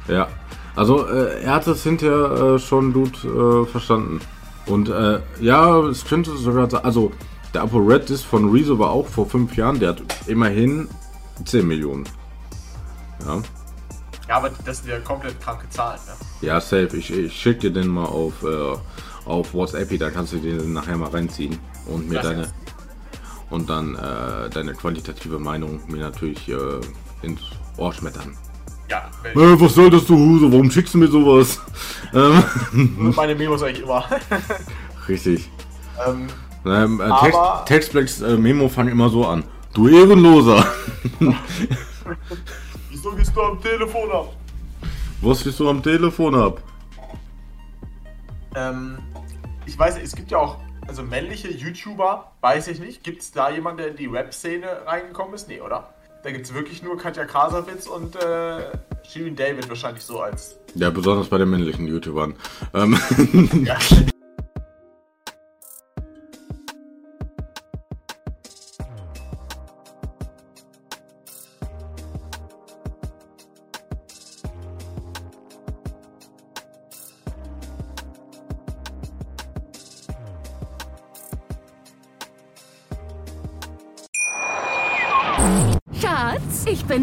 Ja. 0.09 0.29
Also, 0.77 1.07
äh, 1.09 1.43
er 1.43 1.55
hat 1.55 1.67
es 1.67 1.83
hinterher 1.83 2.55
äh, 2.55 2.59
schon 2.59 2.93
gut 2.93 3.25
äh, 3.25 3.65
verstanden. 3.67 4.21
Und 4.67 4.89
äh, 4.89 5.21
ja, 5.41 5.79
es 5.87 6.05
könnte 6.05 6.37
sogar 6.37 6.69
sein, 6.71 6.85
also 6.85 7.11
der 7.55 7.63
Apo 7.63 7.79
Red 7.79 8.09
Disc 8.09 8.25
von 8.25 8.51
Rezo 8.51 8.79
war 8.79 8.91
auch 8.91 9.07
vor 9.07 9.27
fünf 9.27 9.57
Jahren, 9.57 9.81
der 9.81 9.91
hat 9.91 10.03
immerhin 10.27 10.89
10 11.45 11.67
Millionen. 11.67 12.05
Ja. 13.27 13.43
Ja, 14.29 14.37
aber 14.37 14.51
das 14.65 14.79
sind 14.79 14.89
ja 14.91 14.99
komplett 15.01 15.41
kranke 15.41 15.69
Zahlen, 15.71 15.99
ne? 16.07 16.47
Ja, 16.47 16.61
safe. 16.61 16.97
Ich, 16.97 17.13
ich 17.13 17.33
schick 17.35 17.61
dir 17.61 17.73
den 17.73 17.89
mal 17.89 18.05
auf, 18.05 18.43
äh, 18.45 18.77
auf 19.25 19.53
WhatsApp, 19.55 19.99
da 19.99 20.11
kannst 20.11 20.33
du 20.33 20.39
den 20.39 20.73
nachher 20.73 20.97
mal 20.97 21.11
reinziehen 21.11 21.59
und 21.87 22.09
mir 22.09 22.17
Das 22.17 22.27
deine 22.27 22.49
und 23.51 23.69
dann 23.69 23.97
äh, 23.97 24.49
deine 24.51 24.75
qualitative 24.75 25.39
Meinung 25.41 25.81
mir 25.89 26.01
natürlich 26.01 26.49
äh, 26.49 26.55
ins 27.23 27.41
Ohr 27.77 27.93
schmettern. 27.93 28.37
Ja, 28.89 29.11
Äh, 29.25 29.61
was 29.61 29.75
soll 29.75 29.91
das, 29.91 30.07
du 30.07 30.17
Huse? 30.17 30.51
Warum 30.53 30.71
schickst 30.71 30.95
du 30.95 30.99
mir 30.99 31.09
sowas? 31.09 31.61
ähm, 32.15 33.13
meine 33.15 33.35
Memos 33.35 33.63
eigentlich 33.63 33.83
immer. 33.83 34.05
richtig. 35.09 35.51
ähm, 36.07 36.27
Ähm, 36.65 37.01
äh, 37.01 37.11
Text, 37.21 37.41
Textblacks 37.67 38.21
äh, 38.21 38.37
Memo 38.37 38.69
fangen 38.69 38.91
immer 38.91 39.09
so 39.09 39.27
an. 39.27 39.45
Du 39.73 39.89
Ehrenloser! 39.89 40.65
wieso 42.91 43.13
gehst 43.13 43.35
du 43.37 43.41
am 43.43 43.61
Telefon 43.63 44.11
ab? 44.11 44.35
Was 45.23 45.45
bist 45.45 45.61
du 45.61 45.69
am 45.69 45.83
Telefon 45.83 46.35
ab? 46.35 46.63
Ähm, 48.57 48.99
ich 49.67 49.79
weiß, 49.79 49.99
es 50.03 50.17
gibt 50.17 50.33
ja 50.33 50.39
auch, 50.39 50.59
also 50.89 51.03
männliche 51.03 51.51
YouTuber, 51.53 52.33
weiß 52.41 52.69
ich 52.69 52.81
nicht. 52.81 53.05
Gibt 53.05 53.23
es 53.23 53.31
da 53.31 53.51
jemanden, 53.51 53.79
der 53.79 53.89
in 53.91 53.97
die 53.97 54.07
Rap-Szene 54.07 54.67
reingekommen 54.87 55.35
ist? 55.35 55.47
Nee, 55.49 55.61
oder? 55.61 55.95
Da 56.25 56.33
gibt 56.33 56.47
es 56.47 56.53
wirklich 56.53 56.83
nur 56.83 56.99
Katja 56.99 57.25
Krasavitz 57.25 57.87
und 57.87 58.17
äh, 58.17 58.73
Shirin 59.09 59.37
David 59.37 59.69
wahrscheinlich 59.69 60.03
so 60.03 60.21
als. 60.21 60.57
Ja, 60.75 60.91
besonders 60.91 61.29
bei 61.29 61.39
den 61.39 61.49
männlichen 61.49 61.87
YouTubern. 61.87 62.35
Ähm, 62.75 62.99
Ja. 63.65 63.79